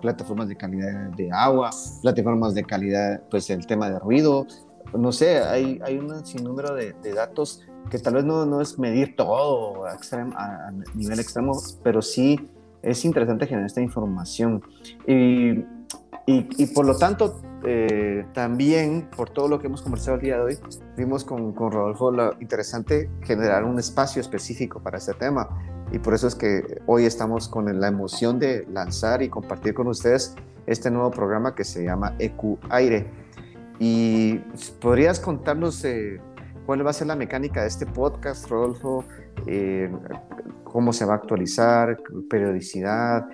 [0.00, 1.70] plataformas de calidad de agua,
[2.02, 4.46] plataformas de calidad, pues el tema de ruido,
[4.92, 8.78] no sé, hay, hay un sinnúmero de, de datos que tal vez no, no es
[8.78, 11.52] medir todo a, a, nivel extremo,
[11.82, 12.38] pero sí
[12.82, 14.62] es interesante generar esta información.
[15.06, 15.64] Y,
[16.26, 20.36] y, y por lo tanto, eh, también, por todo lo que hemos conversado el día
[20.36, 20.58] de hoy,
[20.96, 25.48] vimos con, con Rodolfo lo interesante generar un espacio específico para este tema.
[25.90, 29.86] Y por eso es que hoy estamos con la emoción de lanzar y compartir con
[29.86, 30.34] ustedes
[30.66, 33.06] este nuevo programa que se llama EQ Aire.
[33.78, 34.36] Y
[34.80, 36.20] podrías contarnos eh,
[36.66, 39.04] cuál va a ser la mecánica de este podcast, Rodolfo,
[39.46, 39.90] eh,
[40.64, 41.98] cómo se va a actualizar,
[42.28, 43.26] periodicidad,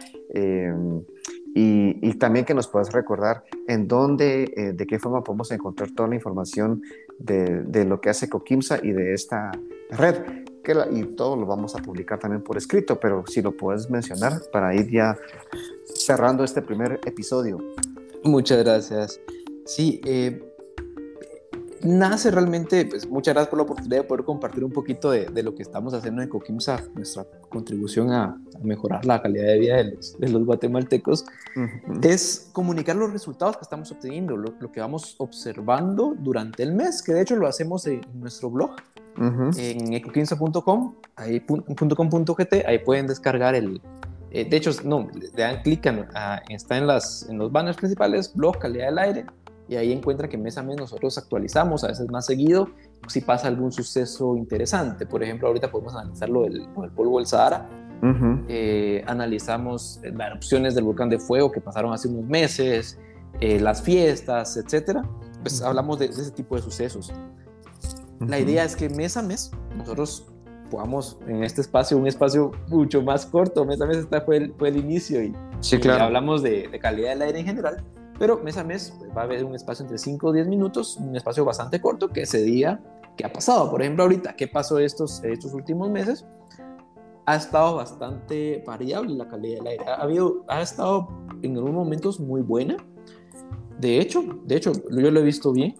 [1.55, 5.90] eh, y, también que nos puedas recordar en dónde, eh, de qué forma podemos encontrar
[5.90, 6.82] toda la información
[7.18, 9.51] de, de lo que hace Coquimsa y de esta
[9.90, 10.16] red.
[10.62, 14.42] Que y todo lo vamos a publicar también por escrito, pero si lo puedes mencionar
[14.53, 15.16] para ir ya
[15.94, 17.59] cerrando este primer episodio.
[18.22, 19.20] Muchas gracias.
[19.64, 20.49] Sí, eh,
[21.83, 25.43] nace realmente, pues muchas gracias por la oportunidad de poder compartir un poquito de, de
[25.43, 30.28] lo que estamos haciendo en Coquimsa, nuestra contribución a, mejorar la calidad de vida de
[30.28, 31.24] los, guatemaltecos,
[32.03, 37.12] es comunicar los resultados que estamos obteniendo, lo, que vamos observando durante el mes, que
[37.14, 38.72] de hecho lo hacemos en, nuestro blog,
[39.16, 43.81] en ecoquimsa.com, ahí, .com.gt, ahí pueden descargar el,
[44.31, 45.87] eh, de hecho, no, le dan clic,
[46.49, 49.26] está en, las, en los banners principales, blog, calidad del aire,
[49.71, 52.71] y ahí encuentra que mes a mes nosotros actualizamos, a veces más seguido,
[53.07, 55.07] si pasa algún suceso interesante.
[55.07, 56.66] Por ejemplo, ahorita podemos analizar lo del,
[56.97, 57.68] polvo del Sahara.
[58.49, 62.99] Eh, analizamos las erupciones del volcán de fuego que pasaron hace unos meses,
[63.41, 65.05] eh, las fiestas, etcétera.
[65.43, 67.12] Pues hablamos de, ese tipo de sucesos.
[68.18, 70.27] La idea es que mes a mes nosotros
[70.68, 74.55] podamos en este espacio, un espacio mucho más corto, mes a mes este fue el,
[74.55, 76.07] fue el inicio y, sí, claro.
[76.07, 77.85] hablamos de, de calidad del aire en general,
[78.21, 80.99] pero mes a mes pues, va a haber un espacio entre 5 o 10 minutos,
[80.99, 82.79] un espacio bastante corto que se diga
[83.16, 83.71] qué ha pasado.
[83.71, 86.27] Por ejemplo, ahorita, ¿qué pasó estos, estos últimos meses?
[87.25, 89.85] Ha estado bastante variable la calidad del aire.
[89.87, 91.09] Ha, habido, ha estado
[91.41, 92.77] en algunos momentos muy buena.
[93.79, 95.75] De hecho, de hecho, yo lo he visto bien.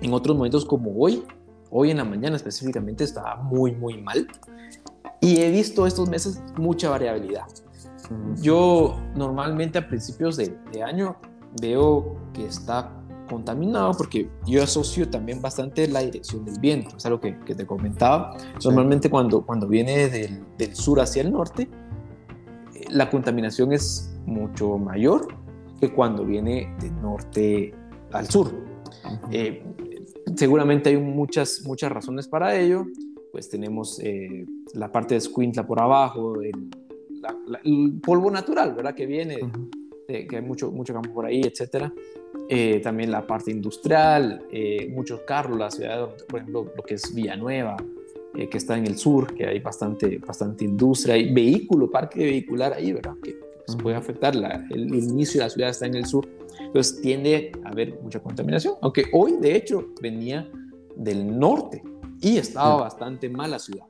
[0.00, 1.22] En otros momentos como hoy,
[1.70, 4.26] hoy en la mañana específicamente, estaba muy, muy mal.
[5.20, 7.44] Y he visto estos meses mucha variabilidad.
[8.34, 11.16] Yo normalmente a principios de, de año
[11.60, 12.96] veo que está
[13.28, 17.66] contaminado porque yo asocio también bastante la dirección del viento, es algo que, que te
[17.66, 18.36] comentaba.
[18.64, 21.68] Normalmente cuando, cuando viene del, del, sur hacia el norte,
[22.74, 25.28] eh, la contaminación es mucho mayor
[25.80, 27.74] que cuando viene del norte
[28.12, 28.52] al sur.
[29.30, 29.62] Eh,
[30.36, 32.86] seguramente hay muchas, muchas razones para ello,
[33.32, 36.70] pues tenemos eh, la parte de Squintla por abajo, el,
[37.64, 38.94] el polvo natural, ¿verdad?
[38.94, 39.38] Que viene
[40.06, 41.92] que hay mucho, mucho campo por ahí, etcétera.
[42.48, 47.12] Eh, también la parte industrial, eh, muchos carros, la ciudad, por ejemplo, lo que es
[47.12, 47.76] Villanueva,
[48.34, 52.72] eh, que está en el sur, que hay bastante, bastante industria, hay vehículo, parque vehicular
[52.72, 53.14] ahí, ¿verdad?
[53.22, 53.36] Que
[53.66, 56.28] pues, puede afectar, la, el, inicio de la ciudad está en el sur,
[56.60, 60.48] entonces tiende a haber mucha contaminación, aunque hoy de hecho venía
[60.94, 61.82] del norte
[62.20, 63.86] y estaba bastante mal la ciudad.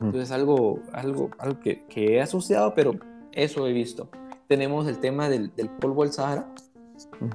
[0.00, 2.94] Entonces algo, algo, algo que, que he asociado, pero
[3.32, 4.10] eso he visto
[4.48, 6.52] tenemos el tema del, polvo del Sahara.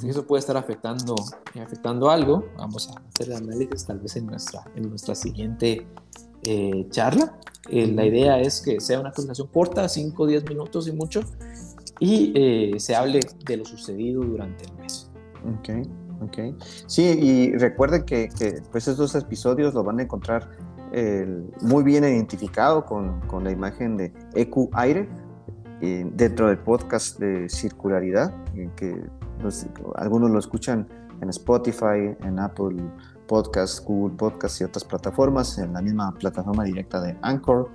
[0.04, 1.16] Eso puede estar afectando,
[1.62, 2.46] afectando algo.
[2.58, 5.86] Vamos a hacer el análisis tal vez en nuestra, en nuestra siguiente
[6.44, 7.38] eh, charla.
[7.70, 11.22] Eh, la idea es que sea una conversación corta, 5 o 10 minutos y mucho,
[12.00, 15.12] y eh, se hable de lo sucedido durante el mes.
[15.60, 15.88] Ok,
[16.22, 16.62] ok.
[16.88, 20.50] Sí, y recuerden que, que pues estos episodios lo van a encontrar
[21.62, 25.08] muy bien identificado con, con la imagen de EQ Aire
[25.82, 28.34] dentro del podcast de circularidad,
[28.76, 29.02] que
[29.96, 30.88] algunos lo escuchan
[31.22, 32.78] en Spotify, en Apple
[33.28, 37.70] Podcasts, Google Podcasts y otras plataformas, en la misma plataforma directa de Anchor.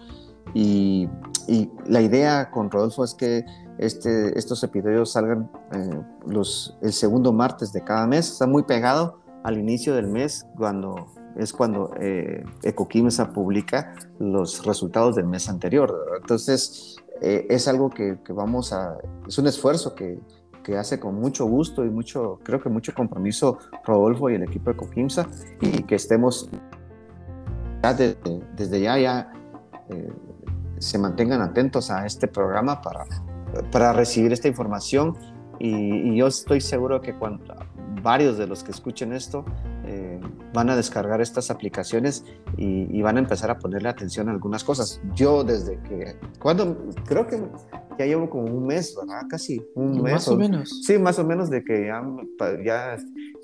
[0.53, 1.09] Y,
[1.49, 3.45] y, la idea con Rodolfo es que
[3.79, 8.33] este, estos episodios salgan eh, los, el segundo martes de cada mes.
[8.33, 15.17] Está muy pegado al inicio del mes, cuando es cuando eh, Ecoquimsa publica los resultados
[15.17, 15.93] del mes anterior.
[16.21, 16.97] Entonces,
[17.27, 20.18] eh, es algo que, vamos a, es un esfuerzo que,
[20.62, 24.66] que, hace con mucho gusto y mucho, creo que mucho compromiso Rodolfo y el equipo
[24.66, 25.27] de Ecoquimsa
[25.62, 26.51] y que estemos
[27.81, 28.18] desde,
[28.55, 29.33] desde ya, ya
[29.89, 30.12] eh,
[30.77, 33.07] se mantengan atentos a este programa para,
[33.72, 35.16] para recibir esta información.
[35.59, 37.55] Y, y yo estoy seguro que cuando
[38.03, 39.47] varios de los que escuchen esto
[39.87, 40.20] eh,
[40.53, 42.24] van a descargar estas aplicaciones
[42.57, 45.01] y, y, van a empezar a ponerle atención a algunas cosas.
[45.14, 47.43] Yo desde que, cuando, creo que
[47.99, 49.22] ya llevo como un mes, ¿verdad?
[49.28, 50.12] Casi un mes.
[50.14, 50.82] Más o, o menos.
[50.85, 52.03] Sí, más o menos de que ya,
[52.64, 52.97] ya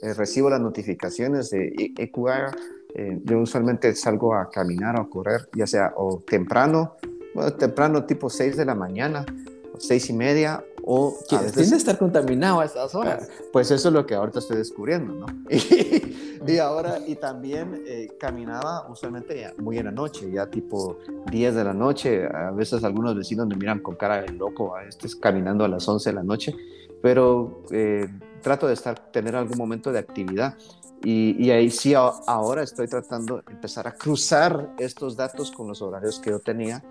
[0.03, 2.57] eh, recibo las notificaciones de EQR.
[2.95, 6.97] Eh, yo usualmente salgo a caminar o a correr, ya sea o temprano,
[7.35, 9.25] bueno, temprano tipo 6 de la mañana,
[9.73, 13.29] o 6 y media, o que tiende a estar contaminado a estas horas.
[13.53, 15.27] Pues eso es lo que ahorita estoy descubriendo, ¿no?
[15.49, 20.99] Y, y ahora, y también eh, caminaba usualmente muy en la noche, ya tipo
[21.31, 22.27] 10 de la noche.
[22.27, 25.87] A veces algunos vecinos me miran con cara de loco, a este caminando a las
[25.87, 26.57] 11 de la noche,
[27.01, 28.09] pero eh,
[28.43, 30.57] trato de estar, tener algún momento de actividad.
[31.05, 35.81] Y, y, ahí sí, ahora estoy tratando de empezar a cruzar estos datos con los
[35.83, 36.83] horarios que yo tenía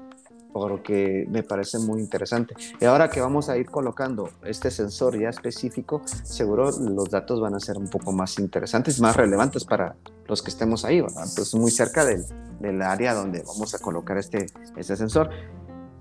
[0.53, 2.55] porque me parece muy interesante.
[2.79, 7.55] Y ahora que vamos a ir colocando este sensor ya específico, seguro los datos van
[7.55, 9.95] a ser un poco más interesantes, más relevantes para
[10.27, 11.25] los que estemos ahí, ¿verdad?
[11.27, 12.23] Entonces, muy cerca del,
[12.59, 14.47] del área donde vamos a colocar este,
[14.77, 15.29] este sensor.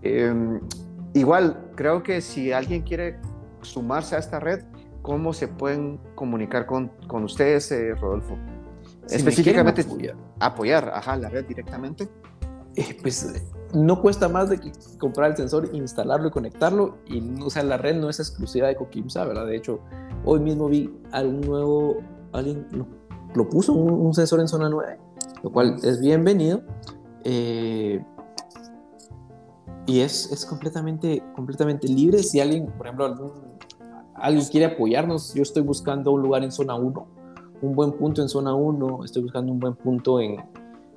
[0.03, 0.61] Eh,
[1.15, 3.19] igual, creo que si alguien quiere
[3.63, 4.65] sumarse a esta red,
[5.03, 8.39] ¿cómo se pueden comunicar con, con ustedes, eh, Rodolfo?
[9.07, 10.17] Si Específicamente, apoyar.
[10.39, 12.09] apoyar, ajá, la red directamente.
[12.77, 13.27] Eh, pues
[13.75, 16.99] no cuesta más de que comprar el sensor, instalarlo y conectarlo.
[17.07, 19.47] Y, o sea, la red no es exclusiva de Coquimsa, ¿verdad?
[19.47, 19.81] De hecho,
[20.25, 21.97] hoy mismo vi algún nuevo,
[22.33, 22.87] alguien lo,
[23.35, 24.99] lo puso, un, un, sensor en zona 9,
[25.43, 26.63] lo cual es bienvenido.
[27.25, 28.03] Eh,
[29.87, 32.23] y es, es completamente, completamente libre.
[32.23, 33.33] Si alguien, por ejemplo, algún,
[34.15, 37.07] alguien quiere apoyarnos, yo estoy buscando un lugar en zona 1,
[37.63, 40.37] un buen punto en zona 1, estoy buscando un buen punto en,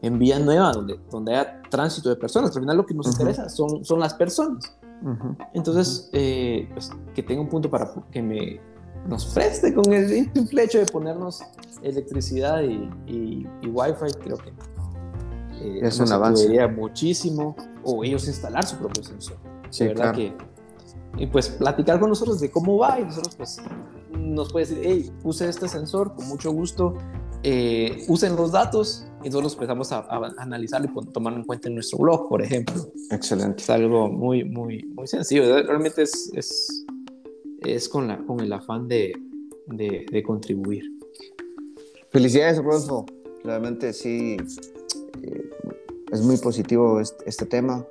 [0.02, 2.56] en Villanueva, donde, donde haya tránsito de personas.
[2.56, 3.14] Al final lo que nos uh -huh.
[3.14, 4.76] interesa son, son las personas.
[5.02, 5.49] Uh -huh.
[5.54, 8.60] Entonces, eh, pues, que tenga un punto para que me,
[9.08, 11.41] nos preste con el simple hecho de ponernos
[11.82, 14.49] electricidad y, y, y wifi, creo que
[15.62, 16.68] eh, es un avance.
[16.70, 17.56] muchísimo.
[17.84, 19.38] O ellos instalar su propio sensor.
[19.72, 20.18] Sí, de verdad claro.
[20.18, 20.52] que.
[21.18, 23.58] Y pues platicar con nosotros de cómo va y nosotros pues
[24.18, 26.93] nos puede decir, hey, use este sensor con mucho gusto,
[27.44, 31.76] eh, usen los datos y nosotros empezamos a, a analizarlo y tomarlo en cuenta en
[31.76, 32.92] nuestro blog, por ejemplo.
[33.10, 33.62] Excelente.
[33.62, 35.44] Es algo muy, muy, muy sencillo.
[35.64, 36.86] Realmente es, es,
[37.62, 39.14] es con, la, con el afán de,
[39.68, 40.84] de, de contribuir.
[42.10, 43.06] Felicidades, Rodolfo.
[43.44, 44.38] Realmente sí,
[45.24, 45.50] eh,
[46.12, 47.86] es muy positivo este, este tema.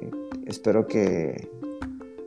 [0.00, 0.10] Eh,
[0.46, 1.48] espero que,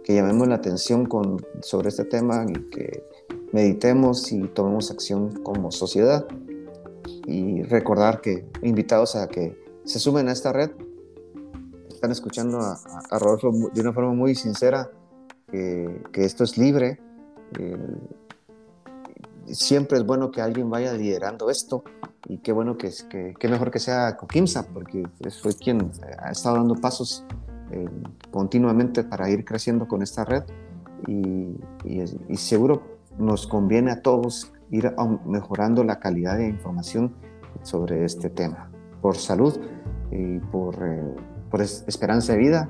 [0.03, 3.03] que llamemos la atención con, sobre este tema y que
[3.51, 6.27] meditemos y tomemos acción como sociedad
[7.27, 10.71] y recordar que invitados a que se sumen a esta red
[11.89, 12.79] están escuchando a,
[13.11, 14.89] a Rodolfo de una forma muy sincera
[15.51, 16.99] que, que esto es libre
[17.59, 17.77] eh,
[19.45, 21.83] siempre es bueno que alguien vaya liderando esto
[22.27, 25.03] y qué bueno que, que, que mejor que sea Coquimsa porque
[25.41, 27.25] fue quien ha estado dando pasos
[27.71, 27.89] eh,
[28.31, 30.43] continuamente para ir creciendo con esta red
[31.07, 32.83] y, y, y seguro
[33.17, 34.93] nos conviene a todos ir
[35.25, 37.13] mejorando la calidad de información
[37.63, 38.69] sobre este tema,
[39.01, 39.59] por salud
[40.11, 41.15] y por, eh,
[41.49, 42.69] por esperanza de vida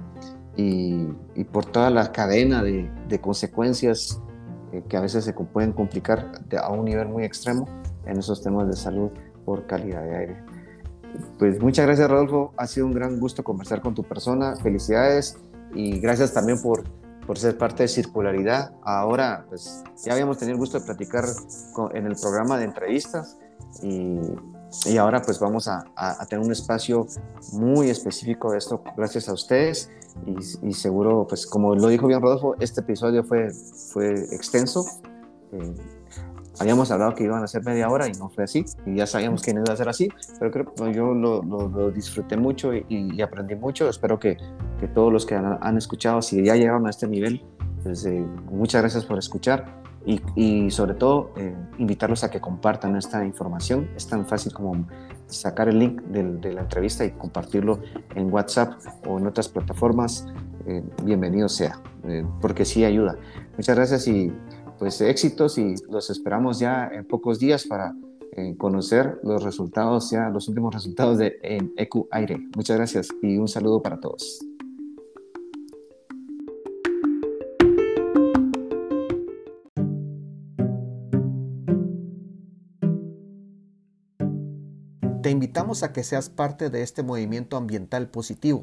[0.55, 4.21] y, y, por toda la cadena de, de consecuencias
[4.71, 7.67] eh, que a veces se pueden complicar de, a un nivel muy extremo
[8.05, 9.11] en esos temas de salud
[9.45, 10.37] por calidad de aire.
[11.39, 15.37] Pues muchas gracias Rodolfo, ha sido un gran gusto conversar con tu persona, felicidades
[15.73, 16.83] y gracias también por
[17.27, 18.71] por ser parte de Circularidad.
[18.81, 21.25] Ahora, pues ya habíamos tenido el gusto de platicar
[21.73, 23.37] con, en el programa de entrevistas
[23.83, 24.19] y,
[24.85, 27.05] y ahora pues vamos a, a, a, tener un espacio
[27.51, 29.91] muy específico de esto gracias a ustedes
[30.25, 34.85] y, y, seguro, pues como lo dijo bien Rodolfo, este episodio fue, fue extenso.
[35.51, 35.75] Eh,
[36.59, 39.41] habíamos hablado que iban a ser media hora y no fue así, y ya sabíamos
[39.41, 40.09] que no iba a ser así,
[40.39, 43.87] pero creo que yo lo, lo, lo disfruté mucho y, y, aprendí mucho.
[43.89, 44.37] Espero que,
[44.79, 47.43] que todos los que han, han, escuchado, si ya llegaron a este nivel,
[47.83, 49.77] pues, eh, muchas gracias por escuchar
[50.35, 53.89] y, sobre todo eh, invitarlos a que compartan esta información.
[53.95, 54.87] Es tan fácil como
[55.25, 57.81] sacar el link de la entrevista y compartirlo
[58.15, 58.73] en WhatsApp
[59.05, 60.25] o en otras plataformas.
[60.65, 63.17] Eh, bienvenido sea, eh, porque sí ayuda.
[63.57, 64.31] Muchas gracias y
[64.79, 67.93] pues éxitos y los esperamos ya en pocos días para
[68.59, 72.37] conocer los resultados, ya los últimos resultados de en EQ Aire.
[72.55, 74.45] Muchas gracias y un saludo para todos.
[85.21, 88.61] Te invitamos a que seas parte de este movimiento ambiental positivo.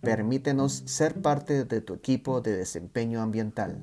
[0.00, 3.82] Permítenos ser parte de tu equipo de desempeño ambiental.